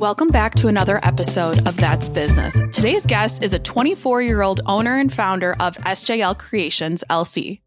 Welcome 0.00 0.28
back 0.28 0.54
to 0.54 0.68
another 0.68 0.98
episode 1.02 1.68
of 1.68 1.76
That's 1.76 2.08
Business. 2.08 2.58
Today's 2.72 3.04
guest 3.04 3.44
is 3.44 3.52
a 3.52 3.58
24 3.58 4.22
year 4.22 4.40
old 4.40 4.62
owner 4.64 4.96
and 4.96 5.12
founder 5.12 5.54
of 5.60 5.76
SJL 5.76 6.38
Creations 6.38 7.04
LC. 7.10 7.60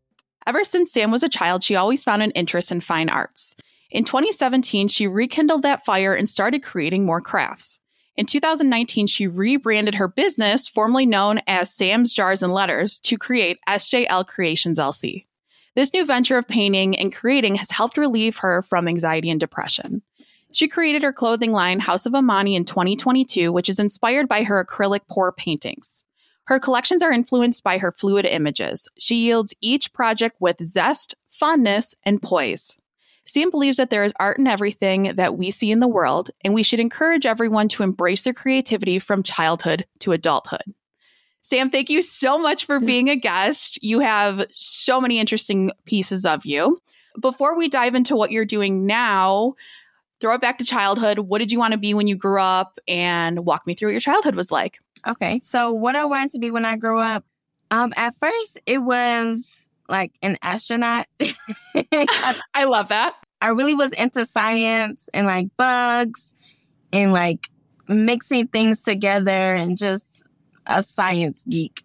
Ever 0.48 0.64
since 0.64 0.91
Sam 0.91 1.11
was 1.11 1.21
a 1.21 1.30
child, 1.30 1.64
she 1.64 1.75
always 1.75 2.04
found 2.04 2.23
an 2.23 2.32
interest 2.32 2.71
in 2.71 2.82
fine 2.82 3.07
arts. 3.07 3.55
In 3.91 4.04
2017, 4.04 4.88
she 4.88 5.05
rekindled 5.05 5.61
that 5.61 5.86
fire 5.86 6.16
and 6.16 6.27
started 6.27 6.64
creating 6.64 7.05
more 7.05 7.21
crafts. 7.21 7.80
In 8.16 8.25
2019, 8.25 9.05
she 9.05 9.27
rebranded 9.27 9.93
her 9.93 10.07
business, 10.07 10.68
formerly 10.68 11.05
known 11.05 11.39
as 11.45 11.71
Sam's 11.71 12.13
Jars 12.13 12.41
and 12.41 12.52
Letters, 12.52 12.97
to 13.02 13.15
create 13.15 13.59
SJL 13.70 14.25
Creations 14.25 14.79
LC. 14.79 15.27
This 15.75 15.93
new 15.93 16.04
venture 16.04 16.38
of 16.38 16.47
painting 16.47 16.97
and 16.97 17.13
creating 17.13 17.55
has 17.55 17.70
helped 17.70 17.97
relieve 17.97 18.38
her 18.38 18.63
from 18.63 18.88
anxiety 18.88 19.30
and 19.30 19.40
depression. 19.40 20.02
She 20.53 20.67
created 20.67 21.02
her 21.02 21.12
clothing 21.12 21.52
line, 21.52 21.80
Haus 21.80 22.05
of 22.05 22.13
Imani, 22.13 22.55
in 22.55 22.63
2022, 22.63 23.52
which 23.52 23.70
is 23.70 23.80
inspired 23.80 24.27
by 24.27 24.44
her 24.44 24.63
acrylic 24.63 25.02
pour 25.09 25.31
paintings. 25.31 26.05
Her 26.45 26.59
collections 26.59 27.02
are 27.02 27.11
influenced 27.11 27.63
by 27.63 27.80
her 27.80 27.91
fluid 27.91 28.25
images. 28.25 28.88
She 28.99 29.16
yields 29.16 29.55
each 29.61 29.91
project 29.94 30.35
with 30.39 30.63
zest, 30.63 31.16
fondness, 31.31 31.95
and 32.03 32.21
poise. 32.21 32.77
Sam 33.25 33.49
believes 33.49 33.77
that 33.77 33.89
there 33.89 34.03
is 34.03 34.13
art 34.20 34.38
in 34.38 34.47
everything 34.47 35.13
that 35.16 35.38
we 35.38 35.49
see 35.49 35.71
in 35.71 35.80
the 35.80 35.88
world, 35.88 36.30
and 36.44 36.53
we 36.53 36.61
should 36.61 36.80
encourage 36.80 37.25
everyone 37.25 37.70
to 37.70 37.83
embrace 37.83 38.22
their 38.22 38.33
creativity 38.33 38.99
from 38.99 39.23
childhood 39.23 39.85
to 39.99 40.11
adulthood. 40.11 40.73
Sam, 41.41 41.70
thank 41.70 41.89
you 41.89 42.02
so 42.02 42.38
much 42.38 42.66
for 42.66 42.80
being 42.80 43.09
a 43.09 43.16
guest. 43.16 43.81
You 43.83 43.99
have 43.99 44.45
so 44.53 45.02
many 45.02 45.20
interesting 45.20 45.72
pieces 45.85 46.25
of 46.25 46.45
you. 46.45 46.80
Before 47.20 47.58
we 47.58 47.67
dive 47.70 47.95
into 47.95 48.16
what 48.16 48.31
you're 48.31 48.45
doing 48.45 48.85
now, 48.85 49.55
throw 50.23 50.36
it 50.36 50.41
back 50.41 50.58
to 50.58 50.64
childhood. 50.64 51.20
What 51.20 51.39
did 51.39 51.52
you 51.52 51.59
want 51.59 51.73
to 51.73 51.78
be 51.78 51.94
when 51.94 52.08
you 52.08 52.16
grew 52.16 52.39
up? 52.39 52.80
And 52.88 53.45
walk 53.45 53.67
me 53.67 53.73
through 53.73 53.89
what 53.89 53.92
your 53.92 54.00
childhood 54.00 54.36
was 54.36 54.52
like. 54.52 54.80
Okay. 55.06 55.42
So, 55.44 55.73
what 55.73 55.97
I 55.97 56.06
wanted 56.06 56.31
to 56.31 56.39
be 56.39 56.50
when 56.50 56.64
I 56.64 56.78
grew 56.78 57.02
up, 57.02 57.25
um, 57.72 57.92
at 57.97 58.16
first 58.16 58.58
it 58.66 58.78
was 58.78 59.66
like 59.89 60.14
an 60.22 60.38
astronaut. 60.42 61.08
I 62.53 62.64
love 62.64 62.88
that. 62.88 63.16
I 63.42 63.50
really 63.50 63.75
was 63.75 63.92
into 63.92 64.25
science 64.25 65.09
and 65.14 65.28
like 65.28 65.47
bugs 65.58 66.34
and 66.94 67.12
like 67.12 67.50
mixing 67.90 68.47
things 68.47 68.81
together 68.81 69.56
and 69.56 69.78
just 69.78 70.25
a 70.67 70.84
science 70.84 71.44
geek. 71.50 71.84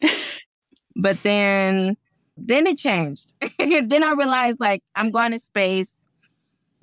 but 0.96 1.20
then 1.24 1.96
then 2.36 2.68
it 2.68 2.78
changed. 2.78 3.32
then 3.58 4.04
I 4.04 4.12
realized 4.12 4.60
like 4.60 4.84
I'm 4.94 5.10
going 5.10 5.32
to 5.32 5.40
space 5.40 5.98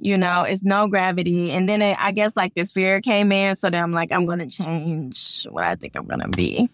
you 0.02 0.18
know, 0.18 0.42
it's 0.42 0.64
no 0.64 0.88
gravity. 0.88 1.52
And 1.52 1.70
then 1.70 1.82
it, 1.84 1.96
I 2.00 2.12
guess 2.12 2.36
like 2.36 2.56
the 2.56 2.66
fear 2.66 3.02
came 3.02 3.32
in. 3.32 3.54
So 3.54 3.70
then 3.70 3.84
I'm 3.84 3.92
like, 3.92 4.12
I'm 4.12 4.26
going 4.26 4.40
to 4.40 4.48
change 4.48 5.44
what 5.44 5.64
I 5.64 5.76
think 5.76 5.96
I'm 5.96 6.08
going 6.08 6.22
to 6.22 6.30
be. 6.30 6.70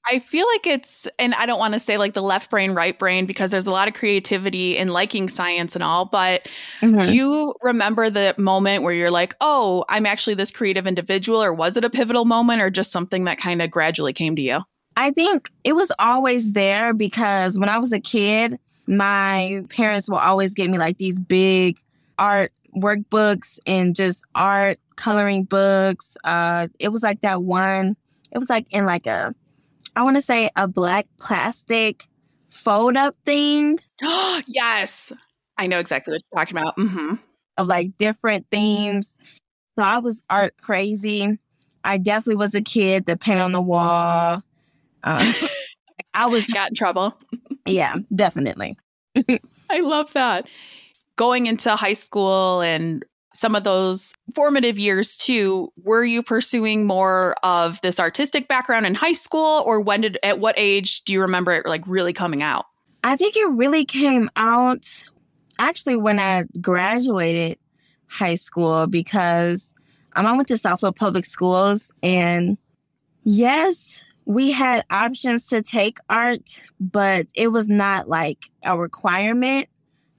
I 0.04 0.18
feel 0.18 0.48
like 0.48 0.66
it's, 0.66 1.08
and 1.20 1.36
I 1.36 1.46
don't 1.46 1.60
want 1.60 1.76
to 1.76 1.80
say 1.80 2.00
like 2.00 2.14
the 2.14 2.24
left 2.24 2.50
brain, 2.50 2.72
right 2.72 2.98
brain, 2.98 3.28
because 3.28 3.52
there's 3.52 3.68
a 3.68 3.72
lot 3.72 3.88
of 3.88 3.94
creativity 3.94 4.76
in 4.76 4.88
liking 4.88 5.30
science 5.30 5.76
and 5.76 5.84
all. 5.84 6.06
But 6.06 6.48
mm-hmm. 6.82 7.04
do 7.04 7.14
you 7.14 7.54
remember 7.62 8.10
the 8.10 8.34
moment 8.40 8.82
where 8.82 8.94
you're 8.94 9.12
like, 9.12 9.36
oh, 9.40 9.86
I'm 9.88 10.08
actually 10.08 10.34
this 10.34 10.50
creative 10.50 10.88
individual? 10.88 11.44
Or 11.44 11.54
was 11.54 11.78
it 11.78 11.86
a 11.86 11.92
pivotal 11.92 12.26
moment 12.26 12.64
or 12.64 12.72
just 12.72 12.92
something 12.92 13.26
that 13.26 13.38
kind 13.38 13.62
of 13.62 13.70
gradually 13.70 14.14
came 14.14 14.36
to 14.36 14.42
you? 14.42 14.62
I 14.98 15.12
think 15.12 15.52
it 15.64 15.74
was 15.74 15.92
always 16.00 16.54
there 16.54 16.96
because 16.96 17.60
when 17.60 17.70
I 17.70 17.78
was 17.78 17.94
a 17.94 18.00
kid, 18.00 18.58
my 18.88 19.64
parents 19.70 20.10
will 20.10 20.18
always 20.18 20.54
get 20.54 20.70
me 20.70 20.78
like 20.78 20.98
these 20.98 21.20
big 21.20 21.80
art 22.18 22.52
workbooks 22.76 23.60
and 23.66 23.96
just 23.96 24.26
art 24.36 24.80
coloring 24.96 25.44
books. 25.44 26.18
Uh, 26.24 26.68
it 26.80 26.90
was 26.90 27.04
like 27.04 27.22
that 27.22 27.42
one. 27.44 27.96
It 28.32 28.38
was 28.38 28.50
like 28.50 28.66
in 28.72 28.86
like 28.86 29.08
a, 29.08 29.34
I 29.96 30.04
want 30.04 30.18
to 30.18 30.22
say 30.22 30.50
a 30.56 30.68
black 30.68 31.08
plastic 31.20 32.04
fold 32.50 32.98
up 32.98 33.16
thing. 33.26 33.80
yes, 34.48 35.12
I 35.58 35.68
know 35.68 35.80
exactly 35.80 36.14
what 36.14 36.22
you're 36.32 36.40
talking 36.40 36.58
about. 36.58 36.78
Mm-hmm. 36.78 37.16
Of 37.58 37.68
like 37.68 37.98
different 37.98 38.48
themes. 38.50 39.18
So 39.78 39.84
I 39.84 40.00
was 40.00 40.24
art 40.30 40.56
crazy. 40.58 41.38
I 41.84 41.98
definitely 41.98 42.36
was 42.36 42.56
a 42.56 42.62
kid 42.62 43.06
that 43.06 43.20
paint 43.20 43.40
on 43.40 43.52
the 43.52 43.62
wall. 43.62 44.44
Uh, 45.04 45.34
I 46.14 46.28
was 46.28 46.48
got 46.48 46.70
in 46.70 46.76
trouble. 46.76 47.18
yeah, 47.66 47.96
definitely. 48.14 48.78
I 49.70 49.80
love 49.80 50.12
that. 50.14 50.48
Going 51.16 51.46
into 51.46 51.76
high 51.76 51.94
school 51.94 52.62
and 52.62 53.06
some 53.34 53.56
of 53.56 53.64
those 53.64 54.14
formative 54.36 54.78
years 54.78 55.16
too, 55.16 55.72
were 55.84 56.04
you 56.04 56.22
pursuing 56.22 56.86
more 56.86 57.36
of 57.44 57.80
this 57.82 58.00
artistic 58.00 58.48
background 58.48 58.86
in 58.86 58.96
high 58.96 59.14
school 59.14 59.64
or 59.66 59.80
when 59.80 60.02
did 60.02 60.18
at 60.24 60.40
what 60.40 60.56
age 60.58 61.02
do 61.04 61.14
you 61.14 61.22
remember 61.22 61.54
it 61.54 61.66
like 61.66 61.84
really 61.88 62.14
coming 62.14 62.42
out? 62.42 62.66
I 63.04 63.16
think 63.16 63.36
it 63.36 63.50
really 63.50 63.86
came 63.86 64.30
out 64.36 65.06
actually 65.60 65.96
when 65.96 66.20
I 66.20 66.44
graduated 66.60 67.58
high 68.08 68.36
school 68.36 68.88
because 68.88 69.74
um, 70.16 70.26
I 70.26 70.34
went 70.34 70.48
to 70.50 70.56
Southfield 70.56 70.98
Public 70.98 71.26
Schools 71.26 71.94
and 72.04 72.58
yes, 73.24 74.04
we 74.26 74.52
had 74.52 74.86
options 74.90 75.48
to 75.48 75.62
take 75.62 75.98
art, 76.10 76.62
but 76.80 77.28
it 77.36 77.50
was 77.50 77.68
not 77.68 78.08
like 78.08 78.46
a 78.64 78.78
requirement. 78.78 79.68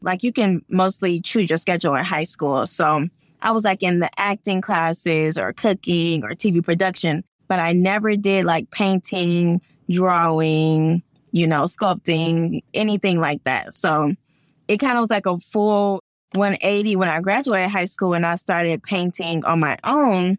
Like 0.01 0.23
you 0.23 0.33
can 0.33 0.65
mostly 0.69 1.21
choose 1.21 1.49
your 1.49 1.57
schedule 1.57 1.95
in 1.95 2.05
high 2.05 2.25
school. 2.25 2.67
So 2.67 3.09
I 3.41 3.53
was 3.53 3.65
like 3.65 3.83
in 3.83 4.01
the 4.01 4.11
acting 4.19 4.61
classes 4.61 5.39
or 5.39 5.53
cooking 5.53 6.25
or 6.25 6.31
TV 6.31 6.65
production, 6.65 7.25
but 7.49 7.61
I 7.61 7.73
never 7.73 8.17
did 8.17 8.45
like 8.45 8.71
painting, 8.71 9.61
drawing, 9.91 11.03
you 11.31 11.47
know, 11.47 11.63
sculpting, 11.63 12.63
anything 12.75 13.21
like 13.21 13.45
that. 13.45 13.75
So 13.75 14.15
it 14.69 14.79
kind 14.79 14.95
of 14.95 15.01
was 15.01 15.11
like 15.11 15.27
a 15.27 15.39
full 15.39 16.01
180 16.35 16.97
when 16.97 17.09
I 17.09 17.21
graduated 17.21 17.71
high 17.71 17.85
school 17.85 18.15
and 18.15 18.27
I 18.27 18.37
started 18.37 18.83
painting 18.83 19.45
on 19.45 19.61
my 19.61 19.79
own. 19.85 20.39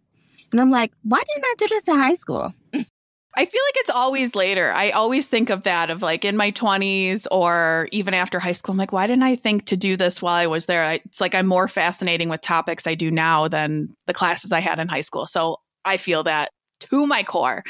And 0.51 0.62
I'm 0.62 0.72
like, 0.72 0.91
why 1.03 1.22
didn't 1.25 1.45
I 1.45 1.56
do 1.57 1.68
this 1.69 1.88
in 1.88 1.95
high 1.95 2.13
school? 2.13 2.53
I 3.35 3.45
feel 3.45 3.61
like 3.67 3.77
it's 3.77 3.89
always 3.89 4.35
later. 4.35 4.71
I 4.73 4.91
always 4.91 5.25
think 5.25 5.49
of 5.49 5.63
that 5.63 5.89
of 5.89 6.03
like 6.03 6.23
in 6.23 6.38
my 6.38 6.51
20s 6.51 7.25
or 7.31 7.88
even 7.91 8.13
after 8.13 8.39
high 8.39 8.51
school. 8.51 8.73
I'm 8.73 8.77
like, 8.77 8.91
why 8.91 9.07
didn't 9.07 9.23
I 9.23 9.35
think 9.35 9.66
to 9.66 9.77
do 9.77 9.97
this 9.97 10.21
while 10.21 10.35
I 10.35 10.45
was 10.45 10.66
there? 10.66 10.83
I, 10.83 10.94
it's 11.05 11.19
like 11.19 11.33
I'm 11.33 11.47
more 11.47 11.67
fascinating 11.67 12.29
with 12.29 12.41
topics 12.41 12.85
I 12.85 12.94
do 12.94 13.09
now 13.09 13.47
than 13.47 13.95
the 14.05 14.13
classes 14.13 14.51
I 14.51 14.59
had 14.59 14.77
in 14.77 14.88
high 14.88 15.01
school. 15.01 15.25
So 15.25 15.57
I 15.83 15.97
feel 15.97 16.23
that 16.23 16.51
to 16.81 17.07
my 17.07 17.23
core. 17.23 17.63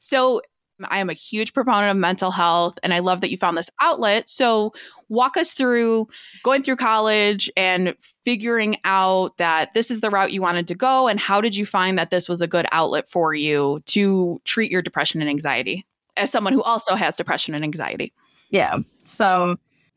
So 0.00 0.40
I 0.82 0.98
am 0.98 1.08
a 1.08 1.14
huge 1.14 1.52
proponent 1.52 1.90
of 1.90 1.96
mental 1.96 2.30
health 2.30 2.78
and 2.82 2.92
I 2.92 2.98
love 2.98 3.20
that 3.20 3.30
you 3.30 3.36
found 3.36 3.56
this 3.56 3.70
outlet. 3.80 4.28
So, 4.28 4.72
walk 5.08 5.36
us 5.36 5.52
through 5.52 6.08
going 6.42 6.62
through 6.62 6.76
college 6.76 7.50
and 7.56 7.94
figuring 8.24 8.76
out 8.84 9.36
that 9.36 9.74
this 9.74 9.90
is 9.90 10.00
the 10.00 10.10
route 10.10 10.32
you 10.32 10.40
wanted 10.42 10.66
to 10.68 10.74
go. 10.74 11.08
And 11.08 11.20
how 11.20 11.40
did 11.40 11.54
you 11.54 11.66
find 11.66 11.98
that 11.98 12.10
this 12.10 12.28
was 12.28 12.40
a 12.40 12.46
good 12.46 12.66
outlet 12.72 13.08
for 13.08 13.34
you 13.34 13.82
to 13.86 14.40
treat 14.44 14.70
your 14.70 14.82
depression 14.82 15.20
and 15.20 15.30
anxiety 15.30 15.86
as 16.16 16.30
someone 16.30 16.52
who 16.52 16.62
also 16.62 16.94
has 16.94 17.16
depression 17.16 17.54
and 17.54 17.64
anxiety? 17.64 18.12
Yeah. 18.50 18.78
So, 19.04 19.56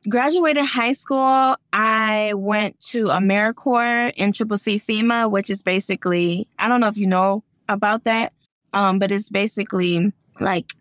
graduated 0.09 0.65
high 0.65 0.93
school, 0.93 1.55
I 1.73 2.33
went 2.35 2.79
to 2.91 3.05
AmeriCorps 3.05 4.13
in 4.15 4.31
Triple 4.31 4.57
C 4.57 4.77
FEMA, 4.77 5.29
which 5.29 5.49
is 5.49 5.63
basically, 5.63 6.47
I 6.59 6.67
don't 6.67 6.81
know 6.81 6.87
if 6.87 6.97
you 6.97 7.07
know 7.07 7.43
about 7.69 8.03
that, 8.05 8.33
um, 8.73 8.99
but 8.99 9.11
it's 9.11 9.29
basically 9.29 10.11
like 10.39 10.73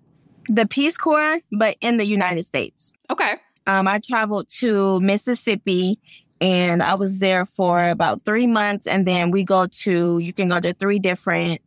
the 0.49 0.67
Peace 0.67 0.97
Corps, 0.97 1.39
but 1.53 1.77
in 1.81 1.97
the 1.97 2.07
United 2.07 2.45
States. 2.45 2.95
Okay. 3.11 3.35
Um, 3.67 3.89
I 3.89 3.99
traveled 3.99 4.49
to 4.61 5.01
Mississippi 5.01 5.99
and 6.41 6.83
I 6.83 6.95
was 6.95 7.19
there 7.19 7.47
for 7.47 7.89
about 7.89 8.25
three 8.25 8.47
months. 8.47 8.87
And 8.87 9.07
then 9.07 9.31
we 9.31 9.45
go 9.45 9.67
to, 9.67 10.19
you 10.19 10.33
can 10.33 10.49
go 10.49 10.61
to 10.61 10.75
three 10.75 10.99
different 10.99 11.61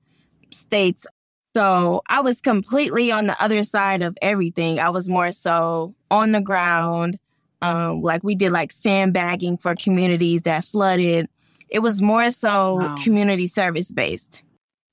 states. 0.51 1.07
So 1.55 2.01
I 2.07 2.21
was 2.21 2.41
completely 2.41 3.11
on 3.11 3.27
the 3.27 3.43
other 3.43 3.63
side 3.63 4.01
of 4.01 4.17
everything. 4.21 4.79
I 4.79 4.91
was 4.91 5.09
more 5.09 5.31
so 5.31 5.95
on 6.11 6.31
the 6.31 6.41
ground. 6.41 7.17
Um, 7.61 8.01
like 8.01 8.23
we 8.23 8.35
did 8.35 8.51
like 8.51 8.71
sandbagging 8.71 9.57
for 9.57 9.75
communities 9.75 10.43
that 10.43 10.63
flooded. 10.63 11.27
It 11.67 11.79
was 11.79 12.01
more 12.01 12.29
so 12.31 12.75
wow. 12.75 12.95
community 13.03 13.47
service 13.47 13.91
based 13.91 14.43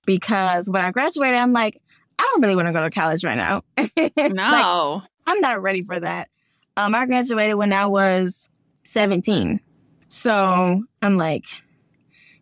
because 0.05 0.69
when 0.71 0.85
I 0.85 0.91
graduated, 0.91 1.39
I'm 1.39 1.53
like, 1.53 1.81
I 2.19 2.23
don't 2.23 2.43
really 2.43 2.57
want 2.57 2.69
to 2.69 2.73
go 2.73 2.83
to 2.83 2.91
college 2.91 3.25
right 3.25 3.37
now. 3.37 3.63
No. 4.17 5.03
like, 5.03 5.11
I'm 5.27 5.41
not 5.41 5.63
ready 5.63 5.83
for 5.83 5.99
that. 5.99 6.29
Um, 6.77 6.95
I 6.95 7.07
graduated 7.07 7.57
when 7.57 7.73
I 7.73 7.87
was 7.87 8.51
17. 8.85 9.61
So 10.09 10.83
I'm 11.03 11.17
like, 11.17 11.45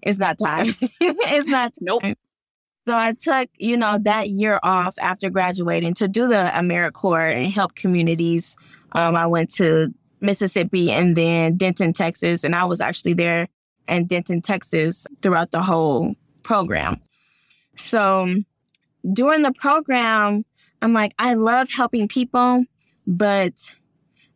it's 0.02 0.18
not 0.18 0.38
time. 0.38 0.66
it's 1.00 1.48
not 1.48 1.72
time. 1.74 1.80
Nope. 1.80 2.02
So 2.86 2.96
I 2.96 3.14
took, 3.14 3.48
you 3.58 3.76
know, 3.76 3.98
that 4.02 4.28
year 4.28 4.60
off 4.62 4.96
after 5.00 5.30
graduating 5.30 5.94
to 5.94 6.08
do 6.08 6.28
the 6.28 6.50
AmeriCorps 6.52 7.34
and 7.34 7.52
help 7.52 7.74
communities. 7.74 8.56
Um, 8.92 9.16
I 9.16 9.26
went 9.26 9.50
to 9.54 9.92
Mississippi 10.20 10.90
and 10.90 11.16
then 11.16 11.56
Denton, 11.56 11.92
Texas, 11.94 12.44
and 12.44 12.54
I 12.54 12.64
was 12.64 12.80
actually 12.80 13.14
there 13.14 13.48
in 13.88 14.06
Denton, 14.06 14.42
Texas 14.42 15.06
throughout 15.22 15.50
the 15.50 15.62
whole 15.62 16.14
program. 16.42 17.00
So 17.76 18.34
during 19.12 19.42
the 19.42 19.52
program, 19.52 20.44
I'm 20.82 20.92
like, 20.92 21.14
I 21.18 21.34
love 21.34 21.70
helping 21.70 22.08
people, 22.08 22.64
but 23.06 23.74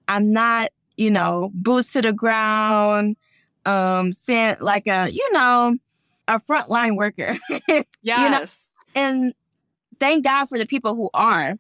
I'm 0.07 0.33
not, 0.33 0.71
you 0.97 1.11
know, 1.11 1.51
boots 1.55 1.93
to 1.93 2.03
the 2.03 2.13
ground, 2.13 3.17
um, 3.65 4.13
sent 4.13 4.61
like 4.61 4.87
a, 4.87 5.09
you 5.11 5.33
know, 5.33 5.77
a 6.27 6.41
frontline 6.41 6.97
worker. 6.97 7.37
yes. 7.69 7.85
You 8.03 8.31
know? 8.31 8.45
And 8.95 9.35
thank 10.01 10.25
God 10.25 10.47
for 10.47 10.59
the 10.59 10.67
people 10.67 10.95
who 10.95 11.11
are, 11.15 11.55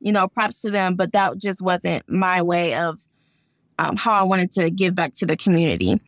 you 0.00 0.12
know, 0.12 0.28
props 0.28 0.60
to 0.62 0.70
them, 0.70 0.96
but 0.96 1.12
that 1.12 1.38
just 1.38 1.62
wasn't 1.62 2.08
my 2.08 2.42
way 2.42 2.74
of 2.74 3.00
um, 3.78 3.96
how 3.96 4.12
I 4.12 4.22
wanted 4.22 4.52
to 4.52 4.70
give 4.70 4.94
back 4.94 5.14
to 5.14 5.26
the 5.26 5.36
community. 5.36 6.00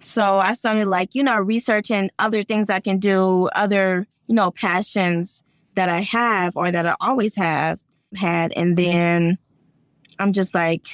So 0.00 0.38
I 0.38 0.54
started 0.54 0.86
like, 0.86 1.14
you 1.14 1.22
know, 1.22 1.38
researching 1.38 2.10
other 2.18 2.42
things 2.42 2.70
I 2.70 2.80
can 2.80 2.98
do, 2.98 3.48
other, 3.54 4.06
you 4.26 4.34
know, 4.34 4.50
passions 4.50 5.44
that 5.74 5.88
I 5.88 6.00
have 6.00 6.56
or 6.56 6.70
that 6.70 6.86
I 6.86 6.94
always 7.00 7.36
have 7.36 7.80
had. 8.16 8.52
And 8.56 8.76
mm-hmm. 8.76 8.92
then 8.92 9.38
I'm 10.18 10.32
just 10.32 10.54
like, 10.54 10.86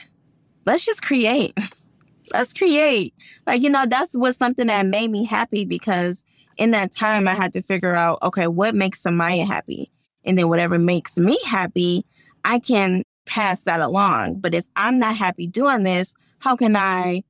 let's 0.67 0.85
just 0.85 1.03
create. 1.03 1.59
let's 2.33 2.53
create. 2.53 3.15
Like, 3.47 3.63
you 3.63 3.71
know, 3.71 3.87
that's 3.87 4.17
was 4.17 4.37
something 4.37 4.69
that 4.69 4.87
made 4.87 5.11
me 5.11 5.25
happy 5.25 5.65
because 5.65 6.25
in 6.57 6.71
that 6.73 6.93
time 6.93 7.29
I 7.29 7.35
had 7.35 7.53
to 7.55 7.63
figure 7.63 7.95
out, 7.95 8.19
okay, 8.23 8.47
what 8.47 8.75
makes 8.75 9.03
Samaiyah 9.03 9.47
happy? 9.47 9.91
And 10.25 10.37
then 10.37 10.49
whatever 10.49 10.79
makes 10.79 11.17
me 11.17 11.39
happy, 11.47 12.05
I 12.45 12.59
can 12.59 13.05
pass 13.27 13.63
that 13.63 13.81
along. 13.81 14.41
But 14.41 14.55
if 14.55 14.67
I'm 14.77 14.99
not 14.99 15.17
happy 15.17 15.47
doing 15.47 15.83
this, 15.83 16.15
how 16.39 16.57
can 16.57 16.77
I 16.77 17.23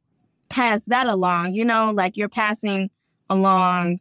pass 0.49 0.85
that 0.87 1.07
along? 1.07 1.55
You 1.55 1.65
know, 1.65 1.93
like 1.93 2.17
you're 2.17 2.29
passing 2.29 2.91
along 3.29 4.01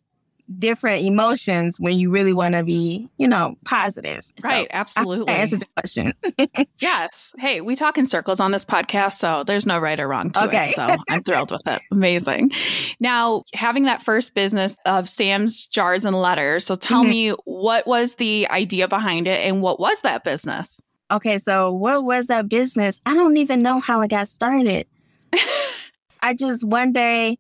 different 0.58 1.06
emotions 1.06 1.80
when 1.80 1.98
you 1.98 2.10
really 2.10 2.34
want 2.34 2.56
to 2.56 2.64
be, 2.64 3.10
you 3.18 3.28
know, 3.28 3.56
positive. 3.66 4.26
Right, 4.44 4.66
so 4.66 4.68
absolutely. 4.72 5.34
I 5.34 5.38
answered 5.38 5.62
the 5.62 5.68
question. 5.76 6.14
yes. 6.80 7.36
Hey, 7.38 7.62
we 7.62 7.76
talk 7.76 7.98
in 7.98 8.08
circles 8.08 8.40
on 8.40 8.52
this 8.52 8.66
podcast, 8.66 9.14
so 9.20 9.44
there's 9.44 9.66
no 9.66 9.80
right 9.80 10.00
or 10.00 10.08
wrong 10.08 10.32
to 10.32 10.46
okay. 10.46 10.70
it. 10.70 10.76
So 10.76 10.96
I'm 11.10 11.24
thrilled 11.24 11.52
with 11.52 11.68
it. 11.68 11.82
Amazing. 11.92 12.52
Now, 13.00 13.44
having 13.54 13.84
that 13.84 14.02
first 14.02 14.34
business 14.34 14.76
of 14.86 15.08
Sam's 15.10 15.68
Jars 15.68 16.06
and 16.06 16.16
Letters. 16.16 16.66
So 16.66 16.76
tell 16.76 17.02
mm-hmm. 17.02 17.10
me 17.10 17.30
what 17.46 17.88
was 17.88 18.16
the 18.16 18.48
idea 18.50 18.88
behind 18.88 19.28
it 19.28 19.40
and 19.46 19.62
what 19.62 19.80
was 19.80 20.02
that 20.02 20.24
business? 20.24 20.82
Okay, 21.12 21.38
so 21.40 21.74
what 21.74 22.04
was 22.04 22.28
that 22.28 22.48
business? 22.48 23.02
I 23.06 23.16
don't 23.16 23.38
even 23.38 23.60
know 23.60 23.80
how 23.80 24.02
I 24.02 24.08
got 24.08 24.28
started. 24.28 24.88
I 26.22 26.34
just 26.34 26.64
one 26.64 26.92
day 26.92 27.38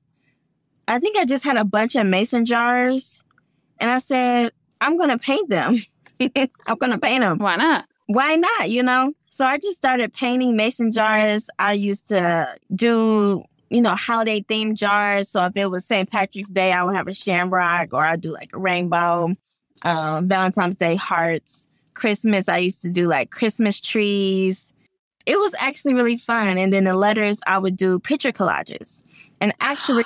I 0.89 0.97
think 0.97 1.17
I 1.17 1.25
just 1.25 1.43
had 1.43 1.55
a 1.55 1.63
bunch 1.63 1.95
of 1.95 2.07
mason 2.07 2.45
jars 2.45 3.23
and 3.79 3.91
I 3.91 3.99
said, 3.99 4.51
I'm 4.81 4.97
going 4.97 5.09
to 5.09 5.19
paint 5.19 5.47
them. 5.47 5.75
I'm 6.19 6.77
going 6.77 6.91
to 6.91 6.97
paint 6.97 7.21
them. 7.21 7.37
Why 7.37 7.57
not? 7.57 7.85
Why 8.07 8.35
not? 8.35 8.71
You 8.71 8.81
know? 8.81 9.13
So 9.29 9.45
I 9.45 9.59
just 9.59 9.77
started 9.77 10.11
painting 10.13 10.57
mason 10.57 10.91
jars. 10.91 11.47
I 11.59 11.73
used 11.73 12.07
to 12.07 12.55
do, 12.73 13.43
you 13.69 13.81
know, 13.81 13.95
holiday 13.95 14.41
themed 14.41 14.77
jars. 14.77 15.29
So 15.29 15.45
if 15.45 15.55
it 15.55 15.67
was 15.67 15.85
St. 15.85 16.09
Patrick's 16.09 16.49
Day, 16.49 16.73
I 16.73 16.83
would 16.83 16.95
have 16.95 17.07
a 17.07 17.13
shamrock 17.13 17.93
or 17.93 18.03
I'd 18.03 18.21
do 18.21 18.33
like 18.33 18.49
a 18.53 18.57
rainbow. 18.57 19.35
Um, 19.83 20.27
Valentine's 20.27 20.75
Day 20.75 20.95
hearts. 20.95 21.67
Christmas, 21.93 22.49
I 22.49 22.57
used 22.57 22.81
to 22.81 22.89
do 22.89 23.07
like 23.07 23.29
Christmas 23.29 23.79
trees. 23.79 24.73
It 25.27 25.37
was 25.37 25.53
actually 25.59 25.93
really 25.93 26.17
fun. 26.17 26.57
And 26.57 26.73
then 26.73 26.85
the 26.85 26.95
letters, 26.95 27.41
I 27.45 27.59
would 27.59 27.77
do 27.77 27.99
picture 27.99 28.31
collages. 28.31 29.03
And 29.39 29.53
actually, 29.61 30.03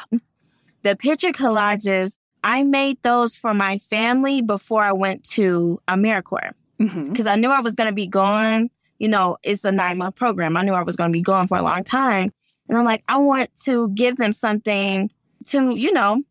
the 0.84 0.96
picture 0.96 1.32
collages, 1.32 2.18
I 2.44 2.64
made 2.64 3.02
those 3.04 3.38
for 3.38 3.54
my 3.54 3.78
family 3.78 4.42
before 4.42 4.84
I 4.84 4.92
went 4.92 5.24
to 5.32 5.82
AmeriCorps 5.88 6.54
because 6.78 6.94
mm-hmm. 6.94 7.28
I 7.28 7.36
knew 7.36 7.50
I 7.50 7.62
was 7.62 7.76
going 7.76 7.90
to 7.90 7.96
be 7.96 8.08
gone. 8.08 8.70
You 9.00 9.08
know, 9.08 9.38
it's 9.44 9.64
a 9.64 9.72
nine 9.72 9.98
month 9.98 10.16
program. 10.16 10.56
I 10.58 10.64
knew 10.64 10.74
I 10.74 10.84
was 10.84 10.96
going 10.96 11.10
to 11.10 11.14
be 11.14 11.22
gone 11.22 11.48
for 11.48 11.58
a 11.58 11.62
long 11.62 11.84
time. 11.84 12.30
And 12.68 12.78
I'm 12.78 12.86
like, 12.86 13.04
I 13.08 13.18
want 13.18 13.50
to 13.66 13.90
give 13.90 14.18
them 14.18 14.32
something 14.32 15.10
to, 15.48 15.76
you 15.76 15.94
know, 15.94 16.22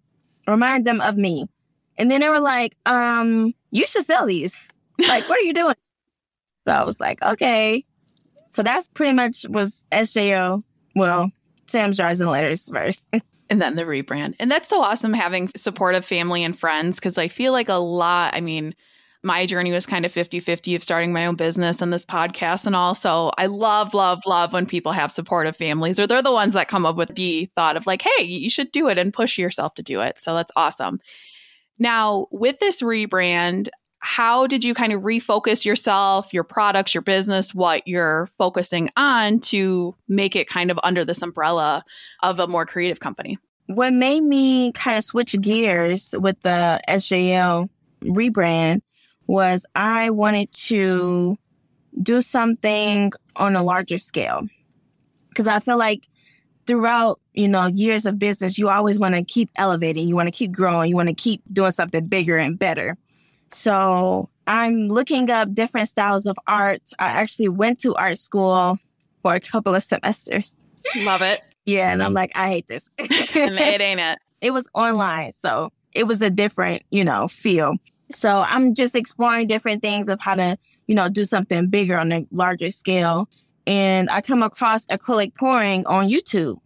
remind 0.47 0.87
them 0.87 1.01
of 1.01 1.17
me. 1.17 1.47
And 1.99 2.11
then 2.11 2.21
they 2.21 2.29
were 2.29 2.41
like, 2.41 2.77
um, 2.87 3.55
you 3.71 3.87
should 3.87 4.05
sell 4.05 4.27
these. 4.27 4.61
Like, 5.09 5.29
what 5.29 5.39
are 5.39 5.43
you 5.43 5.55
doing? 5.55 5.75
So 6.67 6.73
I 6.73 6.85
was 6.85 7.01
like, 7.01 7.23
okay. 7.23 7.85
So 8.51 8.63
that's 8.63 8.89
pretty 8.89 9.15
much 9.15 9.47
was 9.49 9.85
SJL. 9.93 10.63
Well, 10.95 11.31
Sam's 11.67 11.97
Jars 11.97 12.21
and 12.21 12.31
Letters 12.31 12.69
first. 12.71 13.07
and 13.53 13.61
then 13.61 13.77
the 13.77 13.85
rebrand. 13.85 14.35
And 14.41 14.51
that's 14.51 14.71
so 14.71 14.81
awesome 14.81 15.13
having 15.13 15.51
supportive 15.55 16.07
family 16.07 16.43
and 16.43 16.59
friends 16.59 16.97
because 16.97 17.19
I 17.19 17.29
feel 17.29 17.53
like 17.53 17.69
a 17.69 17.75
lot, 17.75 18.35
I 18.35 18.41
mean, 18.41 18.75
my 19.23 19.45
journey 19.45 19.71
was 19.73 19.85
kind 19.85 20.07
of 20.07 20.11
50 20.11 20.41
50 20.41 20.75
of 20.75 20.83
starting 20.83 21.13
my 21.13 21.27
own 21.27 21.35
business 21.37 21.83
and 21.83 21.93
this 21.93 22.07
podcast 22.07 22.67
and 22.67 22.75
all. 22.75 22.95
So 22.95 23.31
I 23.37 23.45
love, 23.47 23.93
love, 23.93 24.23
love 24.25 24.55
when 24.55 24.65
people 24.65 24.93
have 24.93 25.13
supportive 25.13 25.55
families 25.55 26.01
or 26.01 26.07
they're 26.07 26.23
the 26.23 26.33
ones 26.33 26.55
that 26.55 26.69
come 26.69 26.87
up 26.87 26.97
with 26.97 27.15
the 27.15 27.51
thought 27.55 27.77
of 27.77 27.87
like, 27.87 28.01
hey, 28.01 28.25
you 28.25 28.49
should 28.49 28.73
do 28.73 28.89
it 28.89 28.97
and 28.97 29.13
push 29.13 29.37
yourself 29.37 29.75
to 29.75 29.83
do 29.83 30.01
it. 30.01 30.19
So 30.19 30.35
that's 30.35 30.51
awesome. 30.57 30.99
Now, 31.79 32.29
with 32.31 32.59
this 32.59 32.81
rebrand, 32.81 33.69
how 34.03 34.49
did 34.49 34.65
you 34.65 34.75
kind 34.75 34.93
of 34.93 35.03
refocus 35.03 35.65
yourself, 35.65 36.35
your 36.35 36.43
products, 36.43 36.93
your 36.93 37.03
business, 37.03 37.55
what 37.55 37.87
you're 37.87 38.29
focusing 38.37 38.91
on 38.97 39.39
to 39.39 39.95
make 40.09 40.35
it 40.35 40.49
kind 40.49 40.73
of 40.73 40.79
under 40.83 41.05
this 41.05 41.23
umbrella 41.23 41.85
of 42.23 42.41
a 42.41 42.49
more 42.49 42.67
creative 42.67 42.99
company? 42.99 43.39
What 43.67 43.93
made 43.93 44.23
me 44.23 44.73
kind 44.73 44.99
of 44.99 45.05
switch 45.05 45.41
gears 45.41 46.17
with 46.19 46.41
the 46.41 46.81
SJL 46.89 47.69
rebrand 48.03 48.83
was 49.29 49.65
I 49.77 50.11
wanted 50.11 50.51
to 50.53 51.39
do 52.03 52.21
something 52.21 53.13
on 53.37 53.55
a 53.55 53.63
larger 53.63 53.99
scale. 53.99 54.43
Because 55.29 55.47
I 55.47 55.61
feel 55.61 55.79
like 55.79 56.09
throughout, 56.67 57.21
you 57.35 57.49
know, 57.49 57.69
years 57.69 58.05
of 58.05 58.19
business, 58.19 58.59
you 58.59 58.69
always 58.69 58.99
want 58.99 59.15
to 59.15 59.23
keep 59.23 59.49
elevating, 59.57 60.09
you 60.09 60.17
want 60.17 60.27
to 60.27 60.37
keep 60.37 60.51
growing, 60.51 60.91
you 60.91 60.97
want 60.97 61.09
to 61.09 61.15
keep 61.15 61.41
doing 61.53 61.71
something 61.71 62.07
bigger 62.07 62.37
and 62.37 62.59
better. 62.59 62.99
So 63.53 64.31
I'm 64.47 64.89
looking 64.89 65.31
up 65.31 65.53
different 65.53 65.89
styles 65.89 66.27
of 66.27 66.37
art. 66.47 66.83
I 66.99 67.09
actually 67.09 67.49
went 67.49 67.81
to 67.81 67.95
art 67.95 68.19
school 68.19 68.79
for 69.23 69.35
a 69.35 69.41
couple 69.41 69.75
of 69.75 69.83
semesters. 69.83 70.55
Love 70.99 71.23
it. 71.23 71.43
yeah. 71.65 71.93
And 71.93 72.03
I'm 72.03 72.13
mm. 72.13 72.17
like, 72.17 72.33
I 72.35 72.49
hate 72.49 72.67
this. 72.67 72.91
it 72.99 73.81
ain't 73.81 74.01
it. 74.01 74.19
It 74.43 74.53
was 74.53 74.67
online. 74.75 75.31
So 75.31 75.71
it 75.93 76.09
was 76.09 76.21
a 76.21 76.29
different, 76.29 76.83
you 76.91 77.05
know, 77.05 77.29
feel. 77.29 77.77
So 78.11 78.43
I'm 78.45 78.75
just 78.75 78.97
exploring 78.97 79.47
different 79.47 79.83
things 79.83 80.09
of 80.09 80.21
how 80.21 80.35
to, 80.35 80.59
you 80.89 80.97
know, 80.97 81.09
do 81.09 81.25
something 81.25 81.69
bigger 81.69 81.97
on 81.97 82.11
a 82.11 82.27
larger 82.33 82.73
scale. 82.73 83.29
And 83.69 84.11
I 84.11 84.21
come 84.21 84.43
across 84.43 84.85
acrylic 84.87 85.37
pouring 85.37 85.87
on 85.87 86.09
YouTube. 86.09 86.59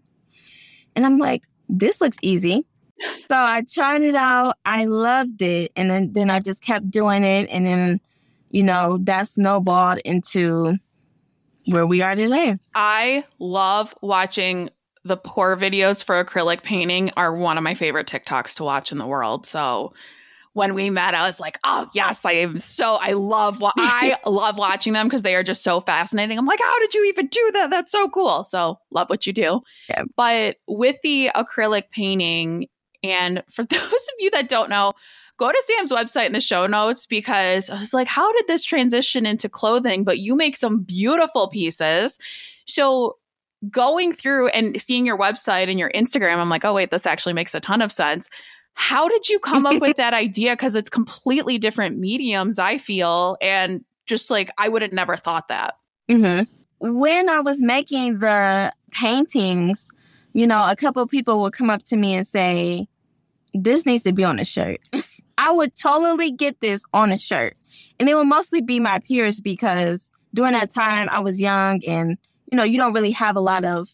And 0.94 1.04
I'm 1.04 1.18
like, 1.18 1.42
this 1.68 2.00
looks 2.00 2.16
easy 2.22 2.64
so 3.00 3.36
I 3.36 3.62
tried 3.72 4.02
it 4.02 4.14
out. 4.14 4.56
I 4.64 4.84
loved 4.86 5.42
it. 5.42 5.72
And 5.76 5.90
then, 5.90 6.12
then 6.12 6.30
I 6.30 6.40
just 6.40 6.62
kept 6.62 6.90
doing 6.90 7.24
it. 7.24 7.48
And 7.50 7.66
then, 7.66 8.00
you 8.50 8.62
know, 8.62 8.98
that 9.02 9.28
snowballed 9.28 9.98
into 9.98 10.76
where 11.66 11.86
we 11.86 12.02
are 12.02 12.14
today. 12.14 12.56
I 12.74 13.24
love 13.38 13.94
watching 14.02 14.70
the 15.04 15.16
pour 15.16 15.56
videos 15.56 16.02
for 16.02 16.22
acrylic 16.22 16.62
painting 16.62 17.10
are 17.16 17.34
one 17.34 17.56
of 17.56 17.64
my 17.64 17.74
favorite 17.74 18.06
TikToks 18.06 18.54
to 18.56 18.64
watch 18.64 18.90
in 18.90 18.98
the 18.98 19.06
world. 19.06 19.46
So 19.46 19.92
when 20.52 20.74
we 20.74 20.88
met, 20.88 21.14
I 21.14 21.26
was 21.26 21.38
like, 21.38 21.58
"Oh 21.64 21.86
yes, 21.94 22.24
I 22.24 22.32
am 22.32 22.58
so 22.58 22.94
I 22.94 23.12
love 23.12 23.60
wa- 23.60 23.72
I 23.76 24.16
love 24.26 24.56
watching 24.56 24.94
them 24.94 25.06
because 25.06 25.22
they 25.22 25.36
are 25.36 25.42
just 25.42 25.62
so 25.62 25.80
fascinating." 25.80 26.38
I'm 26.38 26.46
like, 26.46 26.60
"How 26.60 26.78
did 26.80 26.94
you 26.94 27.04
even 27.04 27.26
do 27.26 27.50
that? 27.52 27.70
That's 27.70 27.92
so 27.92 28.08
cool!" 28.08 28.42
So 28.44 28.78
love 28.90 29.10
what 29.10 29.26
you 29.26 29.34
do. 29.34 29.60
Yeah. 29.90 30.04
But 30.16 30.56
with 30.66 30.96
the 31.02 31.30
acrylic 31.36 31.90
painting, 31.90 32.68
and 33.10 33.42
for 33.50 33.64
those 33.70 33.80
of 33.82 34.14
you 34.18 34.30
that 34.30 34.48
don't 34.48 34.70
know, 34.70 34.92
go 35.36 35.50
to 35.50 35.62
Sam's 35.66 35.92
website 35.92 36.26
in 36.26 36.32
the 36.32 36.40
show 36.40 36.66
notes 36.66 37.06
because 37.06 37.70
I 37.70 37.78
was 37.78 37.92
like, 37.92 38.08
how 38.08 38.32
did 38.32 38.46
this 38.46 38.64
transition 38.64 39.26
into 39.26 39.48
clothing? 39.48 40.04
But 40.04 40.18
you 40.18 40.34
make 40.34 40.56
some 40.56 40.80
beautiful 40.80 41.48
pieces. 41.48 42.18
So 42.66 43.18
going 43.70 44.12
through 44.12 44.48
and 44.48 44.80
seeing 44.80 45.06
your 45.06 45.18
website 45.18 45.70
and 45.70 45.78
your 45.78 45.90
Instagram, 45.90 46.36
I'm 46.36 46.48
like, 46.48 46.64
oh, 46.64 46.74
wait, 46.74 46.90
this 46.90 47.06
actually 47.06 47.34
makes 47.34 47.54
a 47.54 47.60
ton 47.60 47.82
of 47.82 47.92
sense. 47.92 48.28
How 48.74 49.08
did 49.08 49.28
you 49.28 49.38
come 49.38 49.66
up 49.66 49.80
with 49.80 49.96
that 49.96 50.14
idea? 50.14 50.52
Because 50.52 50.76
it's 50.76 50.90
completely 50.90 51.58
different 51.58 51.98
mediums, 51.98 52.58
I 52.58 52.78
feel. 52.78 53.36
And 53.40 53.84
just 54.06 54.30
like, 54.30 54.50
I 54.58 54.68
would 54.68 54.82
have 54.82 54.92
never 54.92 55.16
thought 55.16 55.48
that. 55.48 55.74
Mm-hmm. 56.10 56.44
When 56.78 57.28
I 57.28 57.40
was 57.40 57.62
making 57.62 58.18
the 58.18 58.72
paintings, 58.92 59.88
you 60.34 60.46
know, 60.46 60.68
a 60.68 60.76
couple 60.76 61.06
people 61.06 61.40
would 61.40 61.54
come 61.54 61.70
up 61.70 61.82
to 61.84 61.96
me 61.96 62.14
and 62.14 62.26
say, 62.26 62.86
this 63.62 63.86
needs 63.86 64.04
to 64.04 64.12
be 64.12 64.24
on 64.24 64.38
a 64.38 64.44
shirt. 64.44 64.80
I 65.38 65.52
would 65.52 65.74
totally 65.74 66.30
get 66.30 66.60
this 66.60 66.84
on 66.92 67.12
a 67.12 67.18
shirt. 67.18 67.56
And 67.98 68.08
it 68.08 68.14
would 68.14 68.26
mostly 68.26 68.62
be 68.62 68.80
my 68.80 68.98
peers 69.00 69.40
because 69.40 70.10
during 70.34 70.52
that 70.52 70.70
time 70.70 71.08
I 71.10 71.20
was 71.20 71.40
young 71.40 71.82
and, 71.86 72.16
you 72.50 72.56
know, 72.56 72.64
you 72.64 72.76
don't 72.76 72.92
really 72.92 73.10
have 73.12 73.36
a 73.36 73.40
lot 73.40 73.64
of 73.64 73.88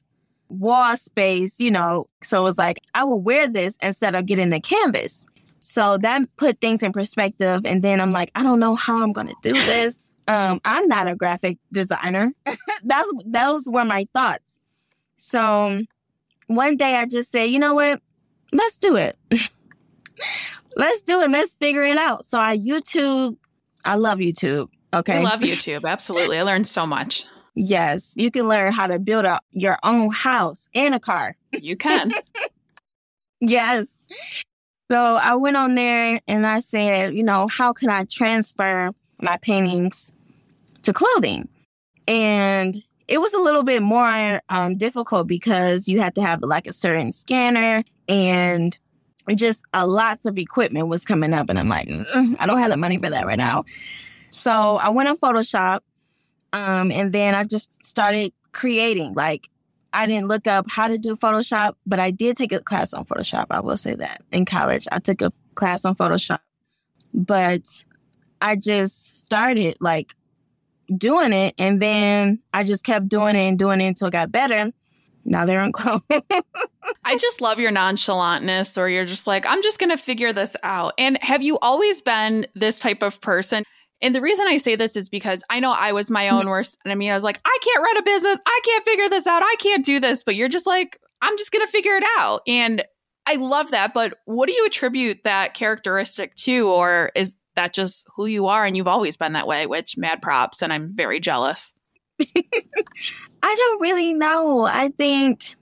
wall 0.49 0.97
space, 0.97 1.59
you 1.59 1.71
know. 1.71 2.09
So 2.23 2.41
it 2.41 2.45
was 2.45 2.59
like, 2.59 2.81
I 2.95 3.05
will 3.05 3.21
wear 3.21 3.49
this 3.49 3.77
instead 3.83 4.15
of 4.15 4.27
getting 4.27 4.51
the 4.51 4.61
canvas. 4.61 5.27
So 5.61 5.97
that 5.99 6.23
put 6.37 6.61
things 6.61 6.83
in 6.83 6.93
perspective. 6.93 7.65
And 7.65 7.83
then 7.83 8.01
I'm 8.01 8.13
like, 8.13 8.31
I 8.35 8.43
don't 8.43 8.61
know 8.61 8.75
how 8.75 9.03
I'm 9.03 9.13
going 9.13 9.29
to 9.29 9.37
do 9.43 9.53
this. 9.53 9.99
Um, 10.29 10.61
I'm 10.65 10.87
not 10.87 11.09
a 11.09 11.17
graphic 11.17 11.59
designer. 11.73 12.33
That's 12.85 13.11
those 13.25 13.65
were 13.67 13.85
my 13.85 14.07
thoughts. 14.15 14.61
So 15.17 15.83
one 16.47 16.77
day 16.77 16.95
I 16.95 17.07
just 17.07 17.33
said, 17.33 17.51
you 17.51 17.59
know 17.59 17.75
what? 17.75 18.01
Let's 18.53 18.79
do 18.79 18.97
it. 18.97 19.19
Let's 20.77 21.03
do 21.03 21.21
it. 21.21 21.31
Let's 21.31 21.55
figure 21.55 21.83
it 21.83 21.99
out. 21.99 22.25
So 22.25 22.39
I 22.39 22.57
YouTube. 22.59 23.37
I 23.85 23.97
love 23.97 24.19
YouTube. 24.19 24.69
Okay. 24.95 25.19
I 25.19 25.23
love 25.23 25.41
YouTube. 25.41 25.85
Absolutely. 25.85 26.39
I 26.39 26.43
learned 26.43 26.69
so 26.69 26.87
much. 26.87 27.25
Yes. 27.55 28.15
You 28.17 28.31
can 28.31 28.49
learn 28.49 28.73
how 28.73 28.87
to 28.87 28.99
build 28.99 29.25
a, 29.25 29.41
your 29.53 29.79
own 29.83 30.11
house 30.11 30.69
and 30.75 30.95
a 30.95 31.01
car. 31.01 31.37
You 31.53 31.77
can. 31.77 32.13
yes. 33.41 33.99
So 34.91 35.17
I 35.17 35.35
went 35.35 35.57
on 35.57 35.75
there 35.75 36.21
and 36.29 36.47
I 36.47 36.61
said, 36.61 37.15
you 37.15 37.23
know, 37.23 37.49
how 37.49 37.73
can 37.73 37.91
I 37.91 38.05
transfer 38.05 38.91
my 39.21 39.37
paintings 39.39 40.13
to 40.83 40.93
clothing? 40.93 41.49
And 42.09 42.83
it 43.09 43.21
was 43.21 43.35
a 43.35 43.41
little 43.41 43.63
bit 43.63 43.83
more 43.83 44.41
um, 44.49 44.77
difficult 44.77 45.27
because 45.27 45.89
you 45.89 46.01
had 46.01 46.15
to 46.15 46.23
have 46.23 46.43
like 46.43 46.67
a 46.67 46.73
certain 46.73 47.13
scanner 47.13 47.85
and 48.13 48.79
just 49.35 49.65
a 49.73 49.87
lots 49.87 50.27
of 50.27 50.37
equipment 50.39 50.89
was 50.89 51.05
coming 51.05 51.33
up. 51.33 51.49
And 51.49 51.59
I'm 51.59 51.69
like, 51.69 51.89
I 51.89 52.47
don't 52.47 52.59
have 52.59 52.71
the 52.71 52.77
money 52.77 52.99
for 52.99 53.11
that 53.11 53.27
right 53.27 53.39
now. 53.39 53.65
So 54.31 54.77
I 54.77 54.91
went 54.91 55.09
on 55.09 55.17
Photoshop 55.17 55.81
um, 56.53 56.91
and 56.93 57.13
then 57.13 57.35
I 57.35 57.45
just 57.45 57.71
started 57.83 58.33
creating. 58.53 59.15
Like, 59.15 59.49
I 59.93 60.07
didn't 60.07 60.29
look 60.29 60.47
up 60.47 60.71
how 60.71 60.89
to 60.89 60.99
do 60.99 61.17
Photoshop, 61.17 61.75
but 61.87 61.99
I 61.99 62.11
did 62.11 62.37
take 62.37 62.53
a 62.53 62.61
class 62.61 62.93
on 62.93 63.05
Photoshop. 63.05 63.47
I 63.51 63.61
will 63.61 63.77
say 63.77 63.95
that 63.95 64.23
in 64.31 64.45
college, 64.45 64.87
I 64.93 64.99
took 64.99 65.23
a 65.23 65.33
class 65.55 65.85
on 65.85 65.95
Photoshop, 65.95 66.41
but 67.15 67.85
I 68.41 68.57
just 68.57 69.19
started 69.19 69.77
like 69.81 70.15
doing 70.97 71.33
it. 71.33 71.55
And 71.59 71.81
then 71.81 72.41
I 72.53 72.65
just 72.65 72.85
kept 72.85 73.09
doing 73.09 73.37
it 73.37 73.49
and 73.49 73.59
doing 73.59 73.81
it 73.81 73.87
until 73.87 74.09
it 74.09 74.13
got 74.13 74.33
better. 74.33 74.73
Now 75.25 75.45
they're 75.45 75.61
on 75.61 75.73
clone. 75.73 76.03
I 77.05 77.17
just 77.17 77.41
love 77.41 77.59
your 77.59 77.71
nonchalantness, 77.71 78.77
or 78.77 78.89
you're 78.89 79.05
just 79.05 79.27
like, 79.27 79.47
I'm 79.47 79.63
just 79.63 79.79
going 79.79 79.91
to 79.91 79.97
figure 79.97 80.33
this 80.33 80.55
out. 80.63 80.95
And 80.99 81.23
have 81.23 81.43
you 81.43 81.59
always 81.61 82.03
been 82.03 82.47
this 82.55 82.79
type 82.79 83.03
of 83.03 83.21
person? 83.21 83.65
And 84.01 84.15
the 84.15 84.21
reason 84.21 84.47
I 84.49 84.57
say 84.57 84.75
this 84.75 84.97
is 84.97 85.09
because 85.09 85.45
I 85.49 85.61
know 85.61 85.73
I 85.73 85.93
was 85.93 86.11
my 86.11 86.29
own 86.29 86.41
mm-hmm. 86.41 86.51
worst 86.51 86.77
enemy. 86.85 87.11
I 87.11 87.15
was 87.15 87.23
like, 87.23 87.41
I 87.45 87.59
can't 87.63 87.83
run 87.85 87.97
a 87.99 88.03
business. 88.03 88.39
I 88.45 88.61
can't 88.65 88.85
figure 88.85 89.09
this 89.09 89.27
out. 89.27 89.43
I 89.43 89.55
can't 89.61 89.85
do 89.85 90.01
this. 90.01 90.25
But 90.25 90.35
you're 90.35 90.49
just 90.49 90.67
like, 90.67 90.99
I'm 91.21 91.39
just 91.39 91.53
going 91.53 91.65
to 91.65 91.71
figure 91.71 91.97
it 91.97 92.05
out. 92.19 92.43
And 92.49 92.85
I 93.27 93.37
love 93.37 93.71
that. 93.71 93.95
But 93.95 94.19
what 94.25 94.49
do 94.49 94.55
you 94.55 94.67
attribute 94.67 95.23
that 95.23 95.55
characteristic 95.55 96.35
to? 96.37 96.69
Or 96.69 97.13
is 97.15 97.37
that 97.55 97.73
just 97.73 98.07
who 98.15 98.27
you 98.27 98.47
are 98.47 98.65
and 98.65 98.77
you've 98.77 98.89
always 98.89 99.17
been 99.17 99.35
that 99.35 99.47
way, 99.47 99.67
which 99.67 99.97
mad 99.97 100.23
props. 100.23 100.63
And 100.63 100.73
I'm 100.73 100.95
very 100.95 101.21
jealous. 101.21 101.75
I 103.43 103.55
don't 103.57 103.81
really 103.81 104.13
know. 104.13 104.63
I 104.63 104.89
think 104.91 105.55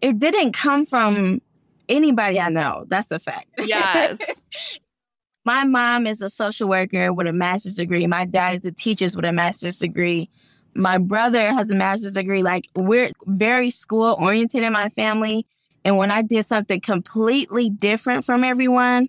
it 0.00 0.18
didn't 0.18 0.52
come 0.52 0.86
from 0.86 1.40
anybody 1.88 2.40
I 2.40 2.48
know. 2.48 2.84
That's 2.88 3.10
a 3.10 3.18
fact. 3.18 3.46
Yes. 3.64 4.18
My 5.44 5.64
mom 5.64 6.06
is 6.06 6.20
a 6.20 6.30
social 6.30 6.68
worker 6.68 7.12
with 7.12 7.26
a 7.26 7.32
master's 7.32 7.74
degree. 7.74 8.06
My 8.06 8.24
dad 8.24 8.56
is 8.56 8.64
a 8.64 8.72
teacher 8.72 9.06
with 9.16 9.24
a 9.24 9.32
master's 9.32 9.78
degree. 9.78 10.28
My 10.74 10.98
brother 10.98 11.52
has 11.52 11.70
a 11.70 11.74
master's 11.74 12.12
degree. 12.12 12.42
Like 12.42 12.68
we're 12.76 13.10
very 13.26 13.70
school 13.70 14.16
oriented 14.20 14.62
in 14.62 14.72
my 14.72 14.90
family. 14.90 15.46
And 15.84 15.96
when 15.96 16.10
I 16.10 16.22
did 16.22 16.44
something 16.46 16.80
completely 16.80 17.70
different 17.70 18.24
from 18.24 18.44
everyone, 18.44 19.08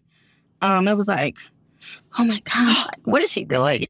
um, 0.62 0.88
it 0.88 0.96
was 0.96 1.08
like, 1.08 1.38
oh 2.18 2.26
my 2.26 2.40
God, 2.40 2.96
what 3.04 3.22
is 3.22 3.32
she 3.32 3.44
doing? 3.44 3.88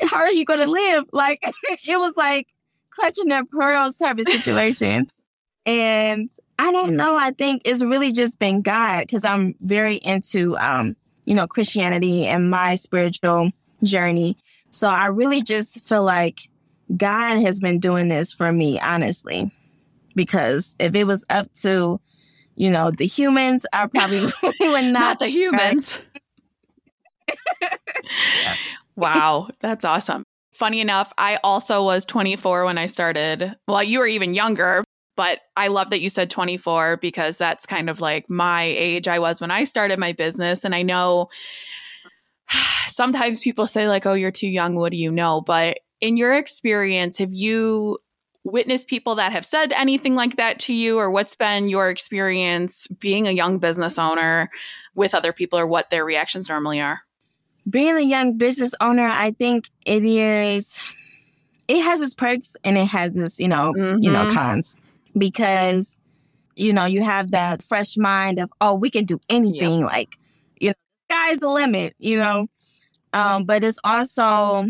How 0.00 0.18
are 0.18 0.32
you 0.32 0.44
going 0.44 0.60
to 0.60 0.70
live? 0.70 1.04
Like, 1.12 1.40
it 1.86 1.98
was 1.98 2.14
like 2.16 2.48
clutching 2.90 3.28
their 3.28 3.44
pearls 3.44 3.96
type 3.96 4.18
of 4.18 4.28
situation. 4.28 5.10
and 5.66 6.30
I 6.58 6.70
don't 6.70 6.96
know. 6.96 7.16
I 7.16 7.32
think 7.32 7.62
it's 7.64 7.82
really 7.82 8.12
just 8.12 8.38
been 8.38 8.62
God 8.62 9.00
because 9.00 9.24
I'm 9.24 9.54
very 9.60 9.96
into 9.96 10.56
um, 10.58 10.96
you 11.24 11.34
know, 11.34 11.46
Christianity 11.46 12.26
and 12.26 12.50
my 12.50 12.74
spiritual 12.74 13.50
journey. 13.82 14.36
So 14.70 14.88
I 14.88 15.06
really 15.06 15.42
just 15.42 15.86
feel 15.88 16.02
like 16.02 16.48
God 16.96 17.40
has 17.40 17.60
been 17.60 17.78
doing 17.78 18.08
this 18.08 18.32
for 18.32 18.52
me, 18.52 18.80
honestly. 18.80 19.50
Because 20.14 20.74
if 20.78 20.94
it 20.94 21.04
was 21.04 21.24
up 21.30 21.52
to, 21.62 22.00
you 22.56 22.70
know, 22.70 22.90
the 22.90 23.06
humans, 23.06 23.64
I 23.72 23.86
probably 23.86 24.20
would 24.42 24.84
not. 24.84 24.92
not 24.92 25.18
the 25.18 25.28
humans. 25.28 26.00
wow, 28.96 29.48
that's 29.60 29.84
awesome. 29.84 30.24
Funny 30.52 30.80
enough, 30.80 31.12
I 31.16 31.38
also 31.42 31.82
was 31.82 32.04
24 32.04 32.64
when 32.64 32.78
I 32.78 32.86
started. 32.86 33.56
Well, 33.66 33.82
you 33.82 33.98
were 33.98 34.06
even 34.06 34.34
younger, 34.34 34.84
but 35.16 35.40
I 35.56 35.68
love 35.68 35.90
that 35.90 36.00
you 36.00 36.10
said 36.10 36.30
24 36.30 36.98
because 36.98 37.38
that's 37.38 37.64
kind 37.66 37.88
of 37.88 38.00
like 38.00 38.28
my 38.28 38.64
age 38.64 39.08
I 39.08 39.18
was 39.18 39.40
when 39.40 39.50
I 39.50 39.64
started 39.64 39.98
my 39.98 40.12
business. 40.12 40.64
And 40.64 40.74
I 40.74 40.82
know 40.82 41.28
sometimes 42.88 43.42
people 43.42 43.66
say, 43.66 43.88
like, 43.88 44.06
oh, 44.06 44.14
you're 44.14 44.30
too 44.30 44.48
young. 44.48 44.74
What 44.74 44.92
do 44.92 44.98
you 44.98 45.10
know? 45.10 45.40
But 45.40 45.78
in 46.00 46.16
your 46.16 46.34
experience, 46.34 47.18
have 47.18 47.32
you 47.32 47.98
witnessed 48.44 48.88
people 48.88 49.14
that 49.14 49.32
have 49.32 49.46
said 49.46 49.72
anything 49.72 50.14
like 50.14 50.36
that 50.36 50.58
to 50.58 50.72
you, 50.72 50.98
or 50.98 51.10
what's 51.10 51.36
been 51.36 51.68
your 51.68 51.88
experience 51.88 52.88
being 52.88 53.26
a 53.26 53.32
young 53.32 53.58
business 53.58 53.98
owner 53.98 54.50
with 54.94 55.14
other 55.14 55.32
people, 55.32 55.58
or 55.58 55.66
what 55.66 55.90
their 55.90 56.04
reactions 56.04 56.48
normally 56.48 56.80
are? 56.80 57.00
Being 57.68 57.96
a 57.96 58.00
young 58.00 58.36
business 58.38 58.74
owner, 58.80 59.06
I 59.06 59.32
think 59.32 59.70
it 59.86 60.04
is. 60.04 60.82
It 61.68 61.80
has 61.82 62.00
its 62.00 62.14
perks 62.14 62.56
and 62.64 62.76
it 62.76 62.86
has 62.86 63.16
its, 63.16 63.38
you 63.38 63.48
know, 63.48 63.72
mm-hmm. 63.72 64.02
you 64.02 64.10
know, 64.10 64.26
mm-hmm. 64.26 64.34
cons 64.34 64.78
because 65.16 66.00
you 66.56 66.72
know 66.72 66.84
you 66.84 67.02
have 67.02 67.30
that 67.30 67.62
fresh 67.62 67.96
mind 67.96 68.38
of 68.38 68.50
oh 68.60 68.74
we 68.74 68.90
can 68.90 69.04
do 69.04 69.18
anything 69.28 69.80
yep. 69.80 69.88
like 69.88 70.16
you 70.60 70.68
know 70.68 70.74
sky's 71.10 71.38
the 71.38 71.48
limit 71.48 71.94
you 71.98 72.18
know 72.18 72.46
um 73.12 73.44
but 73.44 73.64
it's 73.64 73.78
also 73.84 74.66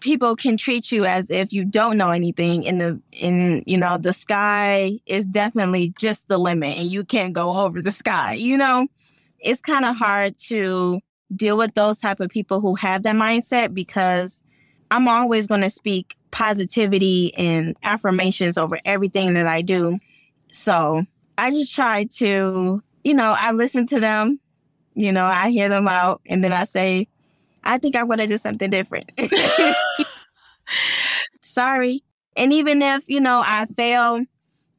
people 0.00 0.36
can 0.36 0.56
treat 0.56 0.92
you 0.92 1.04
as 1.04 1.30
if 1.30 1.52
you 1.52 1.64
don't 1.64 1.96
know 1.96 2.10
anything 2.10 2.64
in 2.64 2.78
the 2.78 3.00
in 3.12 3.62
you 3.66 3.78
know 3.78 3.96
the 3.96 4.12
sky 4.12 4.98
is 5.06 5.24
definitely 5.24 5.94
just 5.98 6.28
the 6.28 6.38
limit 6.38 6.78
and 6.78 6.88
you 6.88 7.04
can't 7.04 7.32
go 7.32 7.64
over 7.64 7.80
the 7.80 7.90
sky 7.90 8.34
you 8.34 8.56
know 8.56 8.86
it's 9.38 9.60
kind 9.60 9.84
of 9.84 9.96
hard 9.96 10.36
to 10.36 11.00
deal 11.36 11.56
with 11.56 11.74
those 11.74 11.98
type 11.98 12.20
of 12.20 12.30
people 12.30 12.60
who 12.60 12.74
have 12.74 13.02
that 13.02 13.16
mindset 13.16 13.74
because 13.74 14.44
i'm 14.90 15.08
always 15.08 15.46
going 15.46 15.60
to 15.60 15.70
speak 15.70 16.16
positivity 16.34 17.32
and 17.36 17.76
affirmations 17.84 18.58
over 18.58 18.76
everything 18.84 19.34
that 19.34 19.46
I 19.46 19.62
do. 19.62 20.00
So 20.50 21.04
I 21.38 21.52
just 21.52 21.72
try 21.72 22.08
to, 22.16 22.82
you 23.04 23.14
know, 23.14 23.36
I 23.38 23.52
listen 23.52 23.86
to 23.86 24.00
them, 24.00 24.40
you 24.94 25.12
know, 25.12 25.26
I 25.26 25.50
hear 25.50 25.68
them 25.68 25.86
out, 25.86 26.20
and 26.26 26.42
then 26.42 26.52
I 26.52 26.64
say, 26.64 27.06
I 27.62 27.78
think 27.78 27.94
I'm 27.94 28.08
going 28.08 28.18
to 28.18 28.26
do 28.26 28.36
something 28.36 28.68
different. 28.68 29.12
Sorry. 31.44 32.02
And 32.36 32.52
even 32.52 32.82
if, 32.82 33.08
you 33.08 33.20
know, 33.20 33.40
I 33.46 33.66
fail, 33.66 34.24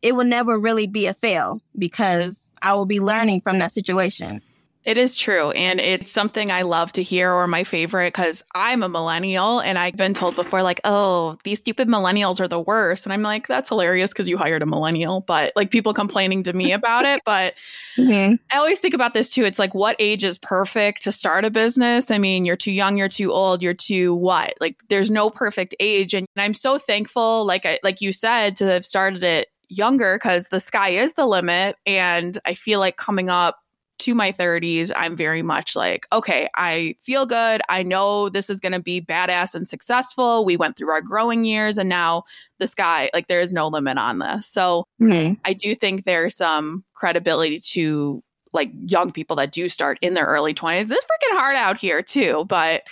it 0.02 0.14
will 0.14 0.26
never 0.26 0.60
really 0.60 0.88
be 0.88 1.06
a 1.06 1.14
fail 1.14 1.62
because 1.80 2.52
I 2.62 2.74
will 2.74 2.86
be 2.86 3.00
learning 3.00 3.42
from 3.42 3.60
that 3.60 3.72
situation. 3.72 4.42
It 4.86 5.00
is 5.00 5.18
true. 5.18 5.50
And 5.52 5.80
it's 5.80 6.12
something 6.12 6.52
I 6.52 6.62
love 6.62 6.92
to 6.94 7.02
hear 7.02 7.32
or 7.34 7.48
my 7.48 7.64
favorite 7.64 8.14
because 8.14 8.44
I'm 8.54 8.84
a 8.84 8.90
millennial 8.90 9.60
and 9.60 9.80
I've 9.80 9.96
been 9.96 10.14
told 10.14 10.36
before, 10.36 10.62
like, 10.62 10.80
oh, 10.84 11.38
these 11.44 11.58
stupid 11.58 11.88
millennials 11.88 12.40
are 12.40 12.48
the 12.48 12.60
worst. 12.60 13.06
And 13.06 13.12
I'm 13.12 13.24
like, 13.24 13.48
that's 13.48 13.70
hilarious 13.70 14.12
because 14.12 14.30
you 14.30 14.38
hired 14.38 14.62
a 14.62 14.68
millennial, 14.68 15.22
but 15.22 15.54
like 15.56 15.72
people 15.72 15.92
complaining 15.92 16.44
to 16.44 16.54
me 16.54 16.72
about 16.72 17.04
it. 17.04 17.22
But 17.26 17.56
mm-hmm. 17.98 18.36
I 18.52 18.58
always 18.58 18.78
think 18.78 18.94
about 18.94 19.16
this 19.16 19.32
too. 19.32 19.44
It's 19.44 19.58
like, 19.58 19.74
what 19.74 19.96
age 19.98 20.24
is 20.24 20.38
perfect 20.38 21.02
to 21.04 21.12
start 21.12 21.46
a 21.46 21.50
business? 21.50 22.12
I 22.12 22.20
mean, 22.20 22.46
you're 22.46 22.56
too 22.56 22.72
young, 22.72 22.96
you're 22.96 23.10
too 23.10 23.32
old, 23.32 23.64
you're 23.64 23.74
too 23.74 24.14
what? 24.14 24.54
Like, 24.62 24.78
there's 24.90 25.10
no 25.10 25.32
perfect 25.32 25.74
age. 25.80 26.14
And 26.14 26.28
I'm 26.38 26.54
so 26.54 26.78
thankful, 26.78 27.44
like, 27.44 27.66
I, 27.66 27.80
like 27.82 28.02
you 28.02 28.12
said, 28.12 28.56
to 28.58 28.66
have 28.66 28.86
started 28.86 29.24
it 29.24 29.48
younger 29.68 30.16
because 30.16 30.50
the 30.50 30.60
sky 30.60 30.90
is 30.90 31.14
the 31.14 31.26
limit. 31.26 31.76
And 31.88 32.38
I 32.46 32.54
feel 32.54 32.80
like 32.80 32.98
coming 32.98 33.32
up, 33.32 33.58
to 34.00 34.16
my 34.16 34.32
30s, 34.32 34.92
I'm 34.96 35.16
very 35.16 35.42
much 35.42 35.76
like, 35.76 36.06
okay, 36.12 36.50
I 36.56 36.96
feel 37.02 37.26
good. 37.26 37.62
I 37.70 37.84
know 37.84 38.30
this 38.30 38.50
is 38.50 38.60
going 38.60 38.74
to 38.74 38.82
be 38.82 39.02
badass 39.02 39.56
and 39.56 39.68
successful. 39.68 40.46
We 40.46 40.58
went 40.58 40.76
through 40.76 40.92
our 40.92 41.02
growing 41.02 41.46
years 41.46 41.78
and 41.78 41.90
now 41.90 42.24
the 42.60 42.68
sky, 42.68 43.10
like, 43.14 43.28
there 43.28 43.40
is 43.40 43.54
no 43.54 43.68
limit 43.68 43.98
on 43.98 44.20
this. 44.20 44.48
So 44.48 44.88
mm-hmm. 45.02 45.34
I 45.46 45.54
do 45.54 45.76
think 45.76 46.06
there's 46.06 46.36
some 46.36 46.84
credibility 46.94 47.60
to 47.60 48.24
like 48.54 48.72
young 48.86 49.12
people 49.12 49.36
that 49.36 49.52
do 49.52 49.68
start 49.70 50.00
in 50.02 50.14
their 50.14 50.26
early 50.26 50.54
20s. 50.54 50.90
It's 50.90 51.06
freaking 51.06 51.38
hard 51.38 51.56
out 51.56 51.78
here 51.78 52.02
too, 52.02 52.46
but 52.48 52.84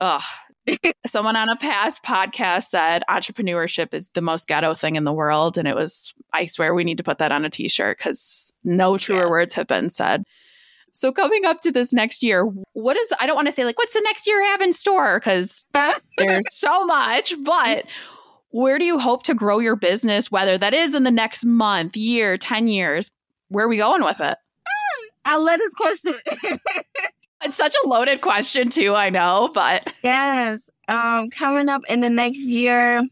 uh, 0.00 0.20
Someone 1.06 1.36
on 1.36 1.48
a 1.48 1.56
past 1.56 2.02
podcast 2.02 2.64
said 2.64 3.02
entrepreneurship 3.08 3.94
is 3.94 4.08
the 4.10 4.20
most 4.20 4.48
ghetto 4.48 4.74
thing 4.74 4.96
in 4.96 5.04
the 5.04 5.12
world. 5.12 5.58
And 5.58 5.68
it 5.68 5.74
was, 5.74 6.14
I 6.32 6.46
swear, 6.46 6.74
we 6.74 6.84
need 6.84 6.98
to 6.98 7.04
put 7.04 7.18
that 7.18 7.32
on 7.32 7.44
a 7.44 7.50
t 7.50 7.68
shirt 7.68 7.98
because 7.98 8.52
no 8.64 8.98
truer 8.98 9.24
yeah. 9.24 9.30
words 9.30 9.54
have 9.54 9.66
been 9.66 9.90
said. 9.90 10.24
So, 10.92 11.12
coming 11.12 11.44
up 11.44 11.60
to 11.60 11.70
this 11.70 11.92
next 11.92 12.22
year, 12.22 12.44
what 12.72 12.96
is, 12.96 13.12
I 13.20 13.26
don't 13.26 13.36
want 13.36 13.48
to 13.48 13.52
say 13.52 13.64
like, 13.66 13.76
what's 13.76 13.92
the 13.92 14.00
next 14.00 14.26
year 14.26 14.42
have 14.46 14.62
in 14.62 14.72
store? 14.72 15.18
Because 15.18 15.66
there's 16.18 16.42
so 16.50 16.86
much, 16.86 17.34
but 17.44 17.84
where 18.48 18.78
do 18.78 18.86
you 18.86 18.98
hope 18.98 19.22
to 19.24 19.34
grow 19.34 19.58
your 19.58 19.76
business, 19.76 20.30
whether 20.30 20.56
that 20.56 20.72
is 20.72 20.94
in 20.94 21.02
the 21.02 21.10
next 21.10 21.44
month, 21.44 21.96
year, 21.96 22.38
10 22.38 22.68
years? 22.68 23.10
Where 23.48 23.66
are 23.66 23.68
we 23.68 23.76
going 23.76 24.02
with 24.02 24.20
it? 24.20 24.38
I 25.26 25.38
let 25.38 25.58
this 25.58 25.74
question. 25.74 26.14
it's 27.46 27.56
such 27.56 27.74
a 27.84 27.88
loaded 27.88 28.20
question 28.20 28.68
too, 28.68 28.94
I 28.94 29.10
know, 29.10 29.50
but 29.54 29.92
yes. 30.02 30.68
Um, 30.88 31.30
coming 31.30 31.68
up 31.68 31.82
in 31.88 32.00
the 32.00 32.10
next 32.10 32.46
year, 32.46 33.06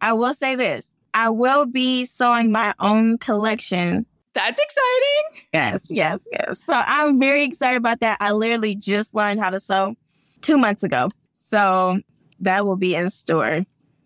I 0.00 0.12
will 0.14 0.34
say 0.34 0.54
this. 0.54 0.92
I 1.12 1.30
will 1.30 1.66
be 1.66 2.06
sewing 2.06 2.52
my 2.52 2.74
own 2.78 3.18
collection. 3.18 4.06
That's 4.34 4.60
exciting. 4.60 5.44
Yes, 5.52 5.90
yes, 5.90 6.20
yes. 6.32 6.64
So 6.64 6.72
I'm 6.74 7.20
very 7.20 7.44
excited 7.44 7.76
about 7.76 8.00
that. 8.00 8.18
I 8.20 8.32
literally 8.32 8.74
just 8.74 9.14
learned 9.14 9.40
how 9.40 9.50
to 9.50 9.60
sew 9.60 9.94
two 10.40 10.58
months 10.58 10.82
ago. 10.82 11.08
So 11.32 12.00
that 12.40 12.66
will 12.66 12.76
be 12.76 12.94
in 12.94 13.10
store. 13.10 13.64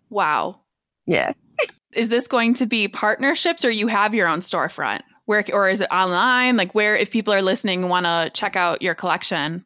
Wow. 0.09 0.61
Yeah. 1.05 1.33
Is 1.93 2.09
this 2.09 2.27
going 2.27 2.53
to 2.55 2.65
be 2.65 2.87
partnerships 2.87 3.65
or 3.65 3.69
you 3.69 3.87
have 3.87 4.13
your 4.13 4.27
own 4.27 4.39
storefront? 4.39 5.01
Where 5.31 5.45
or 5.53 5.69
is 5.69 5.79
it 5.79 5.87
online? 5.89 6.57
Like 6.57 6.75
where 6.75 6.93
if 6.93 7.09
people 7.09 7.33
are 7.33 7.41
listening 7.41 7.87
want 7.87 8.05
to 8.05 8.29
check 8.33 8.57
out 8.57 8.81
your 8.81 8.93
collection 8.95 9.63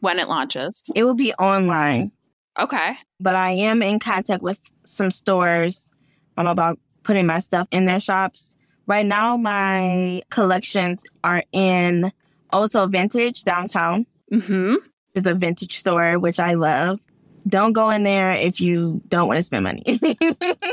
when 0.00 0.18
it 0.18 0.26
launches? 0.26 0.82
It 0.94 1.04
will 1.04 1.12
be 1.12 1.34
online. 1.34 2.12
Okay. 2.58 2.96
But 3.20 3.34
I 3.34 3.50
am 3.50 3.82
in 3.82 3.98
contact 3.98 4.42
with 4.42 4.58
some 4.86 5.10
stores. 5.10 5.90
I'm 6.38 6.46
about 6.46 6.78
putting 7.02 7.26
my 7.26 7.40
stuff 7.40 7.68
in 7.70 7.84
their 7.84 8.00
shops. 8.00 8.56
Right 8.86 9.04
now 9.04 9.36
my 9.36 10.22
collections 10.30 11.04
are 11.22 11.42
in 11.52 12.10
also 12.50 12.86
vintage 12.86 13.44
downtown. 13.44 14.06
Mm-hmm. 14.32 14.76
It's 15.14 15.26
a 15.26 15.34
vintage 15.34 15.76
store, 15.76 16.18
which 16.18 16.40
I 16.40 16.54
love 16.54 17.00
don't 17.48 17.72
go 17.72 17.90
in 17.90 18.02
there 18.02 18.32
if 18.32 18.60
you 18.60 19.00
don't 19.08 19.28
want 19.28 19.38
to 19.38 19.42
spend 19.42 19.64
money. 19.64 19.82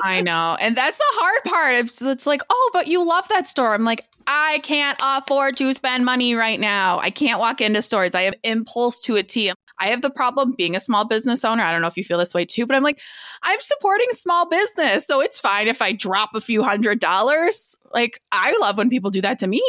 I 0.04 0.22
know. 0.22 0.58
And 0.60 0.76
that's 0.76 0.98
the 0.98 1.04
hard 1.08 1.44
part. 1.46 1.74
It's, 1.76 2.02
it's 2.02 2.26
like, 2.26 2.42
oh, 2.50 2.70
but 2.74 2.88
you 2.88 3.06
love 3.06 3.28
that 3.30 3.48
store. 3.48 3.74
I'm 3.74 3.84
like, 3.84 4.06
I 4.32 4.60
can't 4.60 4.96
afford 5.02 5.58
to 5.58 5.74
spend 5.74 6.06
money 6.06 6.36
right 6.36 6.60
now. 6.60 7.00
I 7.00 7.10
can't 7.10 7.40
walk 7.40 7.62
into 7.62 7.82
stores. 7.82 8.14
I 8.14 8.22
have 8.22 8.36
impulse 8.44 9.02
to 9.02 9.16
a 9.16 9.24
T. 9.24 9.52
I 9.80 9.88
have 9.88 10.04
the 10.04 10.12
problem 10.12 10.54
being 10.56 10.76
a 10.76 10.80
small 10.80 11.08
business 11.08 11.44
owner. 11.44 11.64
I 11.64 11.72
don't 11.72 11.82
know 11.82 11.88
if 11.88 11.98
you 11.98 12.04
feel 12.04 12.20
this 12.20 12.36
way 12.36 12.46
too, 12.46 12.68
but 12.68 12.76
I'm 12.76 12.84
like, 12.84 13.00
I'm 13.42 13.60
supporting 13.60 14.08
small 14.12 14.48
business. 14.48 15.08
So 15.08 15.20
it's 15.20 15.40
fine 15.40 15.68
if 15.68 15.82
I 15.82 15.94
drop 15.94 16.36
a 16.36 16.42
few 16.42 16.62
hundred 16.62 17.00
dollars. 17.00 17.76
Like, 17.92 18.22
I 18.32 18.56
love 18.62 18.78
when 18.78 18.92
people 18.92 19.10
do 19.10 19.22
that 19.22 19.40
to 19.40 19.48
me. 19.48 19.64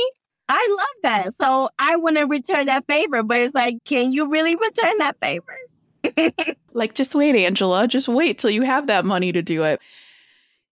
I 0.50 0.76
love 0.78 1.02
that. 1.04 1.34
So 1.36 1.70
I 1.78 1.96
want 1.96 2.18
to 2.18 2.24
return 2.24 2.66
that 2.66 2.86
favor, 2.86 3.22
but 3.22 3.38
it's 3.38 3.54
like, 3.54 3.78
can 3.86 4.12
you 4.12 4.28
really 4.28 4.56
return 4.56 4.98
that 4.98 5.16
favor? 5.22 5.56
like, 6.74 6.92
just 6.94 7.14
wait, 7.14 7.34
Angela. 7.34 7.88
Just 7.88 8.08
wait 8.08 8.36
till 8.36 8.50
you 8.50 8.60
have 8.60 8.88
that 8.88 9.06
money 9.06 9.32
to 9.32 9.40
do 9.40 9.62
it. 9.62 9.80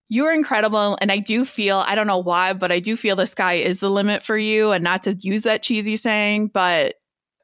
You're 0.09 0.33
incredible. 0.33 0.97
And 1.01 1.11
I 1.11 1.19
do 1.19 1.45
feel, 1.45 1.77
I 1.77 1.93
don't 1.93 2.07
know 2.07 2.17
why, 2.17 2.53
but 2.53 2.71
I 2.71 2.79
do 2.79 2.95
feel 2.95 3.15
the 3.15 3.27
sky 3.27 3.53
is 3.53 3.79
the 3.79 3.91
limit 3.91 4.23
for 4.23 4.37
you. 4.37 4.71
And 4.71 4.83
not 4.83 5.03
to 5.03 5.13
use 5.13 5.43
that 5.43 5.61
cheesy 5.61 5.95
saying, 5.95 6.47
but 6.47 6.95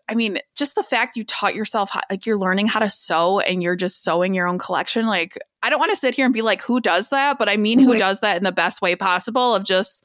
I 0.10 0.16
mean, 0.16 0.40
just 0.56 0.76
the 0.76 0.84
fact 0.84 1.18
you 1.18 1.24
taught 1.24 1.56
yourself, 1.56 1.92
how, 1.92 2.02
like 2.10 2.26
you're 2.26 2.40
learning 2.40 2.68
how 2.68 2.80
to 2.80 2.90
sew 2.90 3.40
and 3.40 3.62
you're 3.64 3.76
just 3.76 4.04
sewing 4.04 4.34
your 4.34 4.48
own 4.48 4.58
collection. 4.58 5.06
Like, 5.06 5.38
I 5.64 5.70
don't 5.70 5.80
want 5.80 5.92
to 5.92 5.96
sit 5.96 6.16
here 6.16 6.26
and 6.26 6.34
be 6.34 6.42
like, 6.42 6.62
who 6.62 6.80
does 6.80 7.10
that? 7.10 7.38
But 7.40 7.50
I 7.50 7.58
mean, 7.58 7.80
who 7.80 7.98
does 7.98 8.20
that 8.20 8.38
in 8.38 8.44
the 8.44 8.52
best 8.52 8.82
way 8.82 8.96
possible 8.96 9.56
of 9.56 9.64
just, 9.64 10.04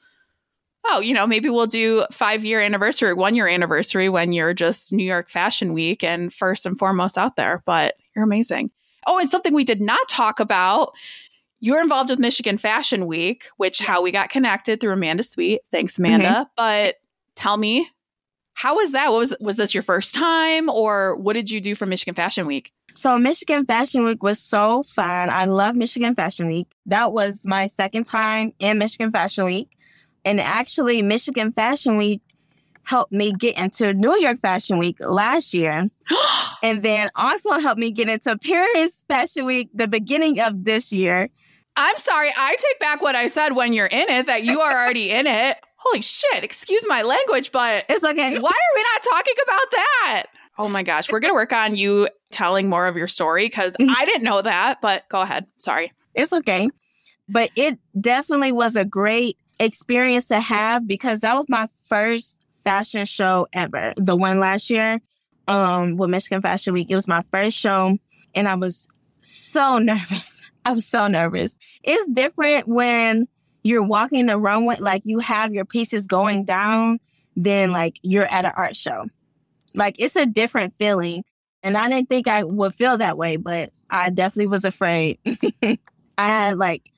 oh, 0.86 1.00
you 1.00 1.12
know, 1.12 1.26
maybe 1.26 1.50
we'll 1.50 1.66
do 1.66 2.04
five 2.12 2.44
year 2.44 2.60
anniversary, 2.60 3.12
one 3.12 3.34
year 3.34 3.48
anniversary 3.48 4.08
when 4.08 4.32
you're 4.32 4.54
just 4.54 4.92
New 4.92 5.04
York 5.04 5.28
Fashion 5.28 5.74
Week 5.74 6.02
and 6.02 6.32
first 6.32 6.64
and 6.64 6.78
foremost 6.78 7.18
out 7.18 7.36
there. 7.36 7.62
But 7.66 7.96
you're 8.16 8.24
amazing. 8.24 8.70
Oh, 9.06 9.18
and 9.18 9.28
something 9.28 9.54
we 9.54 9.64
did 9.64 9.80
not 9.80 10.08
talk 10.08 10.40
about. 10.40 10.92
You're 11.60 11.80
involved 11.80 12.10
with 12.10 12.18
Michigan 12.18 12.58
Fashion 12.58 13.06
Week, 13.06 13.46
which 13.56 13.78
how 13.78 14.02
we 14.02 14.10
got 14.10 14.30
connected 14.30 14.80
through 14.80 14.92
Amanda 14.92 15.22
Sweet. 15.22 15.60
Thanks, 15.70 15.98
Amanda. 15.98 16.28
Mm-hmm. 16.28 16.42
But 16.56 16.96
tell 17.34 17.56
me, 17.56 17.88
how 18.54 18.76
was 18.76 18.92
that? 18.92 19.10
What 19.10 19.18
was 19.18 19.36
was 19.40 19.56
this 19.56 19.74
your 19.74 19.82
first 19.82 20.14
time, 20.14 20.68
or 20.68 21.16
what 21.16 21.34
did 21.34 21.50
you 21.50 21.60
do 21.60 21.74
for 21.74 21.86
Michigan 21.86 22.14
Fashion 22.14 22.46
Week? 22.46 22.72
So 22.94 23.18
Michigan 23.18 23.66
Fashion 23.66 24.04
Week 24.04 24.22
was 24.22 24.38
so 24.38 24.82
fun. 24.82 25.30
I 25.30 25.44
love 25.44 25.76
Michigan 25.76 26.14
Fashion 26.14 26.46
Week. 26.46 26.74
That 26.86 27.12
was 27.12 27.46
my 27.46 27.66
second 27.66 28.04
time 28.04 28.52
in 28.58 28.78
Michigan 28.78 29.12
Fashion 29.12 29.44
Week. 29.44 29.76
And 30.24 30.40
actually, 30.40 31.02
Michigan 31.02 31.52
Fashion 31.52 31.96
Week 31.96 32.20
helped 32.82 33.12
me 33.12 33.32
get 33.32 33.56
into 33.56 33.94
New 33.94 34.16
York 34.18 34.40
Fashion 34.42 34.78
Week 34.78 34.96
last 35.00 35.54
year. 35.54 35.88
and 36.62 36.82
then 36.82 37.08
also 37.14 37.58
helped 37.58 37.78
me 37.78 37.90
get 37.90 38.08
into 38.08 38.36
Paris 38.38 39.04
Fashion 39.08 39.46
Week 39.46 39.70
the 39.72 39.88
beginning 39.88 40.40
of 40.40 40.64
this 40.64 40.92
year. 40.92 41.28
I'm 41.76 41.96
sorry, 41.96 42.32
I 42.36 42.56
take 42.56 42.80
back 42.80 43.00
what 43.00 43.14
I 43.14 43.28
said 43.28 43.54
when 43.54 43.72
you're 43.72 43.86
in 43.86 44.08
it, 44.08 44.26
that 44.26 44.44
you 44.44 44.60
are 44.60 44.72
already 44.72 45.10
in 45.10 45.26
it. 45.26 45.56
Holy 45.76 46.02
shit, 46.02 46.44
excuse 46.44 46.84
my 46.86 47.02
language, 47.02 47.52
but 47.52 47.86
it's 47.88 48.04
okay. 48.04 48.38
Why 48.38 48.50
are 48.50 48.74
we 48.74 48.82
not 48.82 49.02
talking 49.02 49.34
about 49.42 49.70
that? 49.70 50.24
Oh 50.58 50.68
my 50.68 50.82
gosh, 50.82 51.10
we're 51.10 51.20
going 51.20 51.32
to 51.32 51.36
work 51.36 51.52
on 51.52 51.76
you 51.76 52.06
telling 52.30 52.68
more 52.68 52.86
of 52.86 52.96
your 52.96 53.08
story 53.08 53.46
because 53.46 53.72
mm-hmm. 53.72 53.94
I 53.96 54.04
didn't 54.04 54.24
know 54.24 54.42
that, 54.42 54.80
but 54.82 55.08
go 55.08 55.22
ahead. 55.22 55.46
Sorry. 55.58 55.92
It's 56.14 56.32
okay. 56.32 56.68
But 57.28 57.50
it 57.56 57.78
definitely 57.98 58.52
was 58.52 58.76
a 58.76 58.84
great 58.84 59.38
experience 59.58 60.26
to 60.26 60.40
have 60.40 60.86
because 60.86 61.20
that 61.20 61.34
was 61.34 61.48
my 61.48 61.68
first 61.88 62.38
fashion 62.64 63.06
show 63.06 63.46
ever. 63.52 63.94
The 63.96 64.16
one 64.16 64.40
last 64.40 64.68
year 64.68 65.00
um, 65.48 65.96
with 65.96 66.10
Michigan 66.10 66.42
Fashion 66.42 66.74
Week. 66.74 66.90
It 66.90 66.94
was 66.94 67.08
my 67.08 67.24
first 67.30 67.56
show 67.56 67.96
and 68.34 68.48
I 68.48 68.54
was 68.54 68.88
so 69.20 69.78
nervous. 69.78 70.49
I 70.64 70.72
was 70.72 70.86
so 70.86 71.06
nervous. 71.06 71.58
It's 71.82 72.08
different 72.08 72.68
when 72.68 73.28
you're 73.62 73.82
walking 73.82 74.26
the 74.26 74.38
runway, 74.38 74.76
like 74.78 75.02
you 75.04 75.18
have 75.18 75.52
your 75.52 75.64
pieces 75.64 76.06
going 76.06 76.44
down, 76.44 76.98
than 77.36 77.72
like 77.72 77.98
you're 78.02 78.26
at 78.26 78.44
an 78.44 78.52
art 78.56 78.76
show. 78.76 79.06
Like 79.74 79.96
it's 79.98 80.16
a 80.16 80.26
different 80.26 80.74
feeling. 80.78 81.24
And 81.62 81.76
I 81.76 81.88
didn't 81.88 82.08
think 82.08 82.28
I 82.28 82.44
would 82.44 82.74
feel 82.74 82.98
that 82.98 83.18
way, 83.18 83.36
but 83.36 83.70
I 83.90 84.10
definitely 84.10 84.48
was 84.48 84.64
afraid. 84.64 85.18
I 85.62 85.78
had 86.18 86.58
like 86.58 86.90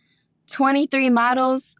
23 0.51 1.11
models 1.11 1.77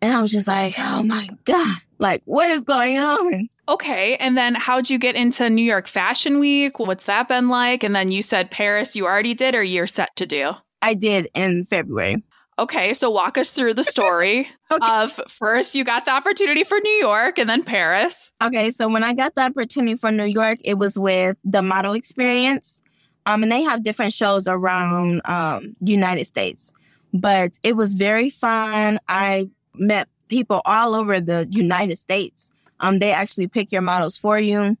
and 0.00 0.12
I 0.12 0.20
was 0.20 0.30
just 0.30 0.48
like, 0.48 0.74
oh 0.78 1.02
my 1.02 1.28
God, 1.44 1.76
like 1.98 2.22
what 2.24 2.50
is 2.50 2.64
going 2.64 2.98
on? 2.98 3.48
Okay. 3.68 4.16
And 4.16 4.36
then 4.36 4.54
how'd 4.54 4.90
you 4.90 4.98
get 4.98 5.16
into 5.16 5.48
New 5.48 5.62
York 5.62 5.86
Fashion 5.86 6.38
Week? 6.38 6.78
What's 6.78 7.04
that 7.04 7.28
been 7.28 7.48
like? 7.48 7.82
And 7.82 7.96
then 7.96 8.10
you 8.10 8.22
said 8.22 8.50
Paris 8.50 8.94
you 8.94 9.06
already 9.06 9.34
did 9.34 9.54
or 9.54 9.62
you're 9.62 9.86
set 9.86 10.14
to 10.16 10.26
do? 10.26 10.52
I 10.84 10.94
did 10.94 11.28
in 11.34 11.64
February. 11.64 12.22
Okay, 12.58 12.92
so 12.92 13.10
walk 13.10 13.38
us 13.38 13.50
through 13.50 13.74
the 13.74 13.82
story 13.82 14.48
okay. 14.70 14.86
of 14.86 15.18
first 15.28 15.74
you 15.74 15.82
got 15.82 16.04
the 16.04 16.12
opportunity 16.12 16.62
for 16.62 16.78
New 16.78 16.98
York 16.98 17.38
and 17.38 17.48
then 17.48 17.64
Paris. 17.64 18.32
Okay, 18.42 18.70
so 18.70 18.88
when 18.88 19.02
I 19.02 19.14
got 19.14 19.34
the 19.34 19.40
opportunity 19.40 19.96
for 19.96 20.12
New 20.12 20.26
York, 20.26 20.58
it 20.62 20.74
was 20.74 20.98
with 20.98 21.36
the 21.42 21.62
Model 21.62 21.94
Experience. 21.94 22.82
Um, 23.26 23.42
and 23.42 23.50
they 23.50 23.62
have 23.62 23.82
different 23.82 24.12
shows 24.12 24.46
around 24.46 25.22
um, 25.24 25.74
United 25.80 26.26
States. 26.26 26.72
But 27.14 27.58
it 27.62 27.74
was 27.74 27.94
very 27.94 28.28
fun. 28.28 29.00
I 29.08 29.48
met 29.74 30.08
people 30.28 30.60
all 30.66 30.94
over 30.94 31.18
the 31.20 31.48
United 31.50 31.96
States. 31.96 32.52
Um, 32.80 32.98
they 32.98 33.12
actually 33.12 33.46
pick 33.46 33.72
your 33.72 33.82
models 33.82 34.18
for 34.18 34.38
you. 34.38 34.76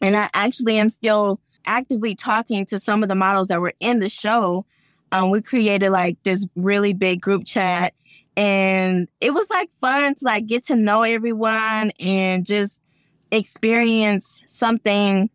And 0.00 0.16
I 0.16 0.28
actually 0.34 0.78
am 0.78 0.88
still 0.88 1.40
actively 1.64 2.14
talking 2.14 2.66
to 2.66 2.78
some 2.78 3.02
of 3.02 3.08
the 3.08 3.14
models 3.14 3.46
that 3.48 3.60
were 3.60 3.74
in 3.78 4.00
the 4.00 4.08
show. 4.08 4.66
Um, 5.12 5.30
we 5.30 5.40
created 5.42 5.90
like 5.90 6.22
this 6.24 6.46
really 6.56 6.92
big 6.92 7.20
group 7.20 7.44
chat 7.46 7.94
and 8.36 9.08
it 9.20 9.32
was 9.32 9.48
like 9.48 9.70
fun 9.72 10.14
to 10.14 10.24
like 10.24 10.46
get 10.46 10.64
to 10.66 10.76
know 10.76 11.02
everyone 11.02 11.90
and 12.00 12.44
just 12.44 12.82
experience 13.30 14.44
something 14.46 15.30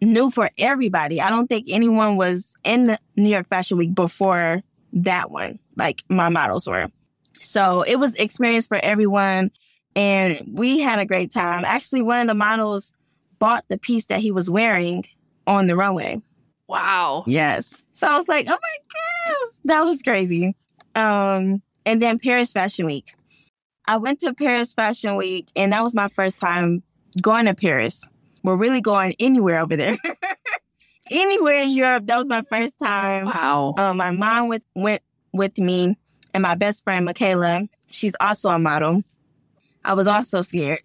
new 0.00 0.30
for 0.30 0.50
everybody. 0.58 1.20
I 1.20 1.30
don't 1.30 1.46
think 1.46 1.66
anyone 1.68 2.16
was 2.16 2.54
in 2.64 2.96
New 3.16 3.28
York 3.28 3.48
Fashion 3.48 3.76
Week 3.76 3.94
before 3.94 4.62
that 4.94 5.30
one, 5.30 5.58
like 5.76 6.02
my 6.08 6.28
models 6.28 6.66
were. 6.66 6.88
So 7.38 7.82
it 7.82 7.96
was 7.96 8.14
experience 8.14 8.66
for 8.66 8.78
everyone. 8.78 9.50
And 9.94 10.40
we 10.52 10.80
had 10.80 10.98
a 10.98 11.04
great 11.04 11.30
time. 11.30 11.64
Actually, 11.66 12.02
one 12.02 12.20
of 12.20 12.26
the 12.26 12.34
models 12.34 12.94
bought 13.38 13.64
the 13.68 13.78
piece 13.78 14.06
that 14.06 14.20
he 14.20 14.30
was 14.30 14.48
wearing 14.48 15.04
on 15.46 15.66
the 15.66 15.76
runway. 15.76 16.20
Wow. 16.72 17.24
Yes. 17.26 17.84
So 17.92 18.06
I 18.06 18.16
was 18.16 18.28
like, 18.28 18.46
oh 18.48 18.58
my 18.58 19.28
gosh, 19.28 19.60
that 19.64 19.82
was 19.82 20.02
crazy. 20.02 20.56
Um, 20.94 21.62
and 21.84 22.00
then 22.00 22.18
Paris 22.18 22.52
Fashion 22.52 22.86
Week. 22.86 23.14
I 23.86 23.98
went 23.98 24.20
to 24.20 24.32
Paris 24.32 24.72
Fashion 24.72 25.16
Week 25.16 25.48
and 25.54 25.72
that 25.72 25.82
was 25.82 25.94
my 25.94 26.08
first 26.08 26.38
time 26.38 26.82
going 27.20 27.44
to 27.46 27.54
Paris. 27.54 28.08
We're 28.42 28.56
really 28.56 28.80
going 28.80 29.14
anywhere 29.18 29.60
over 29.60 29.76
there. 29.76 29.96
anywhere 31.10 31.62
in 31.62 31.70
Europe. 31.70 32.06
That 32.06 32.18
was 32.18 32.28
my 32.28 32.42
first 32.48 32.78
time. 32.78 33.26
Wow. 33.26 33.74
Um, 33.76 33.98
my 33.98 34.10
mom 34.10 34.48
with, 34.48 34.64
went 34.74 35.02
with 35.32 35.58
me, 35.58 35.96
and 36.34 36.42
my 36.42 36.54
best 36.54 36.84
friend 36.84 37.04
Michaela. 37.04 37.68
She's 37.88 38.14
also 38.20 38.48
a 38.48 38.58
model. 38.58 39.02
I 39.84 39.94
was 39.94 40.06
also 40.06 40.40
scared. 40.40 40.80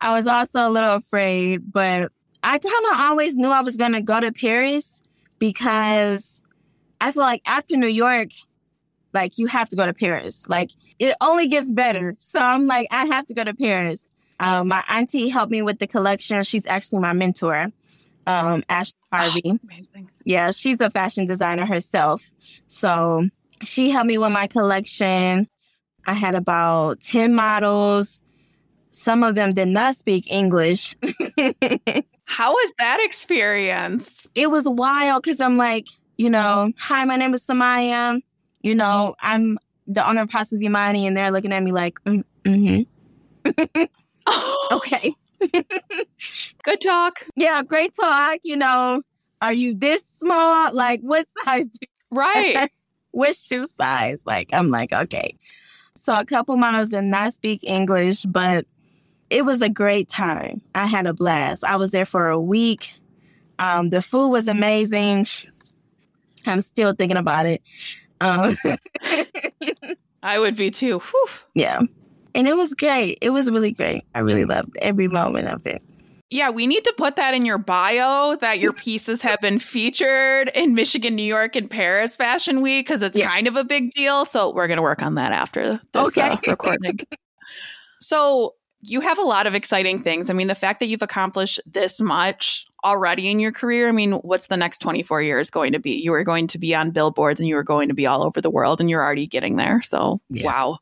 I 0.00 0.14
was 0.14 0.26
also 0.26 0.68
a 0.68 0.70
little 0.70 0.94
afraid, 0.94 1.72
but 1.72 2.12
I 2.46 2.58
kind 2.58 2.84
of 2.92 3.00
always 3.00 3.34
knew 3.34 3.50
I 3.50 3.60
was 3.60 3.76
going 3.76 3.92
to 3.92 4.00
go 4.00 4.20
to 4.20 4.30
Paris 4.30 5.02
because 5.40 6.42
I 7.00 7.10
feel 7.10 7.24
like 7.24 7.42
after 7.44 7.76
New 7.76 7.88
York, 7.88 8.28
like 9.12 9.36
you 9.36 9.48
have 9.48 9.68
to 9.70 9.76
go 9.76 9.84
to 9.84 9.92
Paris. 9.92 10.48
Like 10.48 10.70
it 11.00 11.16
only 11.20 11.48
gets 11.48 11.72
better. 11.72 12.14
So 12.18 12.38
I'm 12.38 12.68
like, 12.68 12.86
I 12.92 13.06
have 13.06 13.26
to 13.26 13.34
go 13.34 13.42
to 13.42 13.52
Paris. 13.52 14.08
Um, 14.38 14.68
my 14.68 14.84
auntie 14.88 15.28
helped 15.28 15.50
me 15.50 15.62
with 15.62 15.80
the 15.80 15.88
collection. 15.88 16.40
She's 16.44 16.66
actually 16.66 17.00
my 17.00 17.14
mentor, 17.14 17.72
um, 18.28 18.62
Ashley 18.68 19.00
Harvey. 19.10 19.42
Oh, 19.46 19.58
amazing. 19.64 20.08
Yeah, 20.24 20.52
she's 20.52 20.80
a 20.80 20.88
fashion 20.90 21.26
designer 21.26 21.66
herself. 21.66 22.30
So 22.68 23.28
she 23.64 23.90
helped 23.90 24.06
me 24.06 24.18
with 24.18 24.32
my 24.32 24.46
collection. 24.46 25.48
I 26.06 26.12
had 26.12 26.36
about 26.36 27.00
10 27.00 27.34
models. 27.34 28.22
Some 28.96 29.22
of 29.22 29.34
them 29.34 29.52
did 29.52 29.68
not 29.68 29.94
speak 29.94 30.24
English. 30.32 30.96
How 32.24 32.50
was 32.52 32.74
that 32.78 32.98
experience? 33.02 34.26
it 34.34 34.50
was 34.50 34.66
wild 34.66 35.22
because 35.22 35.38
I'm 35.38 35.58
like, 35.58 35.86
you 36.16 36.30
know, 36.30 36.72
hi, 36.78 37.04
my 37.04 37.16
name 37.16 37.34
is 37.34 37.46
Samaiyah. 37.46 38.22
You 38.62 38.74
know, 38.74 39.14
I'm 39.20 39.58
the 39.86 40.08
owner 40.08 40.22
of 40.22 40.30
Haus 40.30 40.50
of 40.52 40.62
Imani, 40.62 41.06
and 41.06 41.14
they're 41.14 41.30
looking 41.30 41.52
at 41.52 41.62
me 41.62 41.72
like, 41.72 42.00
mm, 42.04 42.24
hmm 42.46 42.80
okay. 44.72 45.14
Good 46.62 46.80
talk. 46.80 47.26
Yeah, 47.36 47.62
great 47.62 47.92
talk. 47.94 48.38
You 48.44 48.56
know, 48.56 49.02
are 49.42 49.52
you 49.52 49.74
this 49.74 50.06
small? 50.06 50.74
Like, 50.74 51.00
what 51.00 51.26
size? 51.44 51.66
Do 51.66 51.86
Right. 52.10 52.70
what 53.10 53.36
shoe 53.36 53.66
size? 53.66 54.24
Like, 54.24 54.54
I'm 54.54 54.70
like, 54.70 54.92
okay. 54.92 55.36
So 55.96 56.18
a 56.18 56.24
couple 56.24 56.56
models 56.56 56.88
did 56.88 57.02
not 57.02 57.34
speak 57.34 57.60
English, 57.62 58.24
but 58.24 58.64
it 59.30 59.44
was 59.44 59.62
a 59.62 59.68
great 59.68 60.08
time. 60.08 60.60
I 60.74 60.86
had 60.86 61.06
a 61.06 61.12
blast. 61.14 61.64
I 61.64 61.76
was 61.76 61.90
there 61.90 62.06
for 62.06 62.28
a 62.28 62.40
week. 62.40 62.92
Um, 63.58 63.90
the 63.90 64.02
food 64.02 64.28
was 64.28 64.48
amazing. 64.48 65.26
I'm 66.46 66.60
still 66.60 66.92
thinking 66.94 67.16
about 67.16 67.46
it. 67.46 67.62
Um, 68.20 68.54
I 70.22 70.38
would 70.38 70.56
be 70.56 70.70
too. 70.70 70.98
Whew. 70.98 71.26
yeah. 71.54 71.80
And 72.34 72.46
it 72.46 72.56
was 72.56 72.74
great. 72.74 73.18
It 73.22 73.30
was 73.30 73.50
really 73.50 73.72
great. 73.72 74.02
I 74.14 74.18
really 74.18 74.44
loved 74.44 74.76
every 74.82 75.08
moment 75.08 75.48
of 75.48 75.64
it. 75.66 75.82
Yeah, 76.28 76.50
we 76.50 76.66
need 76.66 76.84
to 76.84 76.92
put 76.98 77.16
that 77.16 77.34
in 77.34 77.46
your 77.46 77.56
bio 77.56 78.36
that 78.36 78.58
your 78.58 78.72
pieces 78.84 79.22
have 79.22 79.40
been 79.40 79.58
featured 79.58 80.50
in 80.54 80.74
Michigan, 80.74 81.14
New 81.14 81.22
York, 81.22 81.54
and 81.56 81.70
Paris 81.70 82.16
Fashion 82.16 82.60
Week 82.62 82.86
because 82.86 83.00
it's 83.00 83.16
Yeah. 83.16 83.28
kind 83.30 83.46
of 83.46 83.56
a 83.56 83.64
big 83.64 83.90
deal. 83.92 84.24
So 84.24 84.52
we're 84.52 84.66
going 84.66 84.76
to 84.76 84.82
work 84.82 85.02
on 85.02 85.14
that 85.14 85.32
after 85.32 85.80
this 85.92 86.08
Okay. 86.08 86.28
uh, 86.30 86.36
recording. 86.48 86.98
so 88.00 88.55
you 88.82 89.00
have 89.00 89.18
a 89.18 89.22
lot 89.22 89.46
of 89.46 89.54
exciting 89.54 89.98
things. 90.02 90.30
I 90.30 90.32
mean, 90.32 90.46
the 90.48 90.54
fact 90.54 90.80
that 90.80 90.86
you've 90.86 91.02
accomplished 91.02 91.60
this 91.66 92.00
much 92.00 92.66
already 92.84 93.28
in 93.30 93.40
your 93.40 93.52
career, 93.52 93.88
I 93.88 93.92
mean, 93.92 94.12
what's 94.12 94.46
the 94.46 94.56
next 94.56 94.78
24 94.80 95.22
years 95.22 95.50
going 95.50 95.72
to 95.72 95.78
be? 95.78 95.92
You 95.92 96.12
are 96.12 96.24
going 96.24 96.46
to 96.48 96.58
be 96.58 96.74
on 96.74 96.90
billboards 96.90 97.40
and 97.40 97.48
you 97.48 97.56
are 97.56 97.64
going 97.64 97.88
to 97.88 97.94
be 97.94 98.06
all 98.06 98.22
over 98.24 98.40
the 98.40 98.50
world 98.50 98.80
and 98.80 98.88
you're 98.90 99.02
already 99.02 99.26
getting 99.26 99.56
there. 99.56 99.82
So, 99.82 100.20
Yeah. 100.28 100.46
wow. 100.46 100.78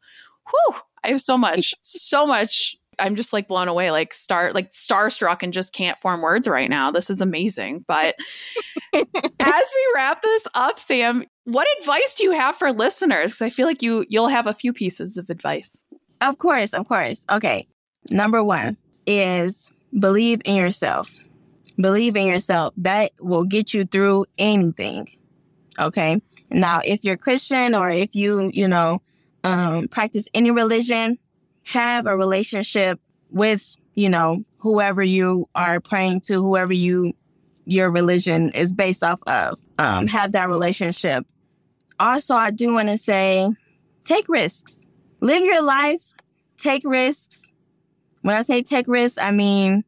Whew. 0.50 0.76
I 1.04 1.08
have 1.08 1.20
so 1.20 1.36
much, 1.38 1.74
so 1.82 2.26
much. 2.26 2.76
I'm 2.98 3.16
just 3.16 3.32
like 3.32 3.48
blown 3.48 3.68
away, 3.68 3.90
like 3.90 4.14
star, 4.14 4.52
like 4.52 4.70
starstruck, 4.70 5.42
and 5.42 5.52
just 5.52 5.72
can't 5.72 5.98
form 5.98 6.22
words 6.22 6.46
right 6.46 6.70
now. 6.70 6.90
This 6.90 7.10
is 7.10 7.20
amazing. 7.20 7.84
But 7.88 8.14
as 8.94 9.04
we 9.40 9.92
wrap 9.94 10.22
this 10.22 10.46
up, 10.54 10.78
Sam, 10.78 11.24
what 11.44 11.66
advice 11.80 12.14
do 12.14 12.24
you 12.24 12.30
have 12.32 12.56
for 12.56 12.72
listeners? 12.72 13.32
Because 13.32 13.42
I 13.42 13.50
feel 13.50 13.66
like 13.66 13.82
you 13.82 14.04
you'll 14.08 14.28
have 14.28 14.46
a 14.46 14.54
few 14.54 14.72
pieces 14.72 15.16
of 15.16 15.28
advice. 15.28 15.84
Of 16.20 16.38
course, 16.38 16.72
of 16.72 16.86
course. 16.86 17.26
Okay. 17.30 17.66
Number 18.10 18.42
one 18.42 18.76
is 19.06 19.72
believe 19.98 20.42
in 20.44 20.56
yourself. 20.56 21.12
Believe 21.76 22.16
in 22.16 22.26
yourself. 22.26 22.74
That 22.76 23.12
will 23.20 23.44
get 23.44 23.74
you 23.74 23.84
through 23.84 24.26
anything. 24.38 25.08
Okay. 25.78 26.20
Now, 26.50 26.80
if 26.84 27.04
you're 27.04 27.16
Christian 27.16 27.74
or 27.74 27.90
if 27.90 28.14
you, 28.14 28.50
you 28.52 28.68
know, 28.68 29.02
um, 29.42 29.88
practice 29.88 30.28
any 30.34 30.50
religion, 30.50 31.18
have 31.64 32.06
a 32.06 32.16
relationship 32.16 33.00
with, 33.30 33.76
you 33.94 34.08
know, 34.08 34.44
whoever 34.58 35.02
you 35.02 35.48
are 35.54 35.80
praying 35.80 36.20
to, 36.20 36.42
whoever 36.42 36.72
you, 36.72 37.14
your 37.64 37.90
religion 37.90 38.50
is 38.50 38.72
based 38.72 39.02
off 39.02 39.20
of. 39.26 39.58
Um, 39.78 40.06
have 40.06 40.32
that 40.32 40.48
relationship. 40.48 41.26
Also, 41.98 42.34
I 42.34 42.50
do 42.50 42.72
want 42.72 42.88
to 42.88 42.96
say, 42.96 43.50
take 44.04 44.28
risks. 44.28 44.86
Live 45.20 45.42
your 45.42 45.62
life 45.62 46.12
take 46.64 46.82
risks. 46.84 47.52
When 48.24 48.34
I 48.34 48.40
say 48.40 48.62
take 48.62 48.88
risks, 48.88 49.18
I 49.18 49.32
mean 49.32 49.84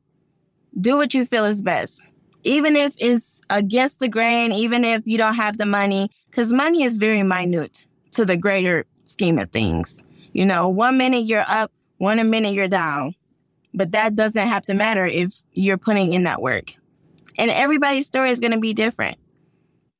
do 0.78 0.98
what 0.98 1.14
you 1.14 1.24
feel 1.24 1.46
is 1.46 1.62
best. 1.62 2.06
Even 2.44 2.76
if 2.76 2.94
it's 2.98 3.40
against 3.48 4.00
the 4.00 4.08
grain, 4.08 4.52
even 4.52 4.84
if 4.84 5.06
you 5.06 5.16
don't 5.16 5.36
have 5.36 5.56
the 5.56 5.64
money, 5.64 6.10
because 6.30 6.52
money 6.52 6.82
is 6.82 6.98
very 6.98 7.22
minute 7.22 7.88
to 8.10 8.26
the 8.26 8.36
greater 8.36 8.84
scheme 9.06 9.38
of 9.38 9.48
things. 9.48 10.04
You 10.34 10.44
know, 10.44 10.68
one 10.68 10.98
minute 10.98 11.24
you're 11.26 11.46
up, 11.48 11.72
one 11.96 12.28
minute 12.28 12.52
you're 12.52 12.68
down. 12.68 13.14
But 13.72 13.92
that 13.92 14.14
doesn't 14.16 14.48
have 14.48 14.66
to 14.66 14.74
matter 14.74 15.06
if 15.06 15.32
you're 15.54 15.78
putting 15.78 16.12
in 16.12 16.24
that 16.24 16.42
work. 16.42 16.74
And 17.38 17.50
everybody's 17.50 18.06
story 18.06 18.30
is 18.30 18.40
going 18.40 18.52
to 18.52 18.58
be 18.58 18.74
different. 18.74 19.16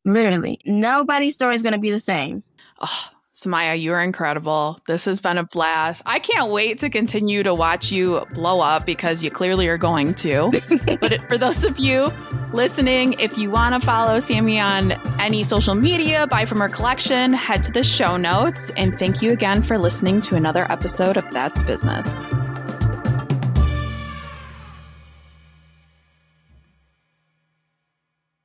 Literally, 0.04 0.60
nobody's 0.66 1.32
story 1.32 1.54
is 1.54 1.62
going 1.62 1.72
to 1.72 1.78
be 1.78 1.90
the 1.90 1.98
same. 1.98 2.42
Oh, 2.80 3.08
Samaiyah, 3.36 3.78
you 3.78 3.92
are 3.92 4.00
incredible. 4.00 4.80
This 4.86 5.04
has 5.04 5.20
been 5.20 5.36
a 5.36 5.44
blast. 5.44 6.00
I 6.06 6.18
can't 6.18 6.50
wait 6.50 6.78
to 6.78 6.88
continue 6.88 7.42
to 7.42 7.52
watch 7.52 7.92
you 7.92 8.24
blow 8.32 8.60
up 8.60 8.86
because 8.86 9.22
you 9.22 9.30
clearly 9.30 9.68
are 9.68 9.76
going 9.76 10.14
to. 10.14 10.50
but 11.02 11.20
for 11.28 11.36
those 11.36 11.62
of 11.62 11.78
you 11.78 12.10
listening, 12.54 13.12
if 13.20 13.36
you 13.36 13.50
want 13.50 13.78
to 13.78 13.86
follow 13.86 14.20
Sammy 14.20 14.58
on 14.58 14.92
any 15.20 15.44
social 15.44 15.74
media, 15.74 16.26
buy 16.26 16.46
from 16.46 16.60
her 16.60 16.70
collection, 16.70 17.34
head 17.34 17.62
to 17.64 17.72
the 17.72 17.84
show 17.84 18.16
notes. 18.16 18.70
And 18.70 18.98
thank 18.98 19.20
you 19.20 19.32
again 19.32 19.60
for 19.60 19.76
listening 19.76 20.22
to 20.22 20.34
another 20.34 20.64
episode 20.72 21.18
of 21.18 21.30
That's 21.30 21.62
Business. 21.62 22.24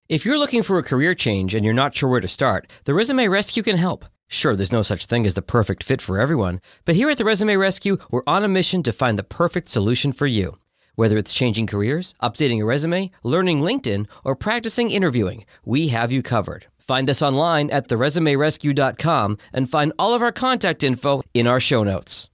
If 0.10 0.26
you're 0.26 0.38
looking 0.38 0.64
for 0.64 0.78
a 0.78 0.84
career 0.84 1.16
change 1.16 1.56
and 1.56 1.64
you're 1.64 1.74
not 1.74 1.96
sure 1.96 2.10
where 2.10 2.20
to 2.20 2.28
start, 2.28 2.70
the 2.84 2.94
Resume 2.94 3.30
Rescue 3.30 3.64
can 3.64 3.78
help. 3.78 4.04
Sure, 4.34 4.56
there's 4.56 4.72
no 4.72 4.82
such 4.82 5.08
thing 5.08 5.26
as 5.28 5.34
the 5.34 5.42
perfect 5.42 5.84
fit 5.84 6.02
for 6.02 6.18
everyone, 6.18 6.62
but 6.86 6.96
here 6.96 7.10
at 7.10 7.18
the 7.18 7.26
Resume 7.26 7.58
Rescue, 7.58 7.98
we're 8.10 8.24
on 8.26 8.46
a 8.46 8.48
mission 8.48 8.82
to 8.82 8.94
find 8.94 9.20
the 9.20 9.24
perfect 9.24 9.68
solution 9.68 10.14
for 10.14 10.26
you. 10.26 10.58
Whether 10.96 11.18
it's 11.18 11.34
changing 11.34 11.68
careers, 11.68 12.14
updating 12.24 12.62
a 12.62 12.66
resume, 12.66 13.12
learning 13.24 13.60
LinkedIn, 13.60 14.08
or 14.24 14.38
practicing 14.38 14.90
interviewing, 14.90 15.46
we 15.66 15.90
have 15.90 16.14
you 16.14 16.24
covered. 16.24 16.68
Find 16.80 17.10
us 17.10 17.22
online 17.22 17.70
at 17.72 17.90
theresumerescue.com 17.90 19.38
and 19.52 19.70
find 19.70 19.92
all 20.00 20.14
of 20.14 20.22
our 20.22 20.32
contact 20.32 20.82
info 20.82 21.24
in 21.34 21.46
our 21.46 21.60
show 21.60 21.84
notes. 21.84 22.31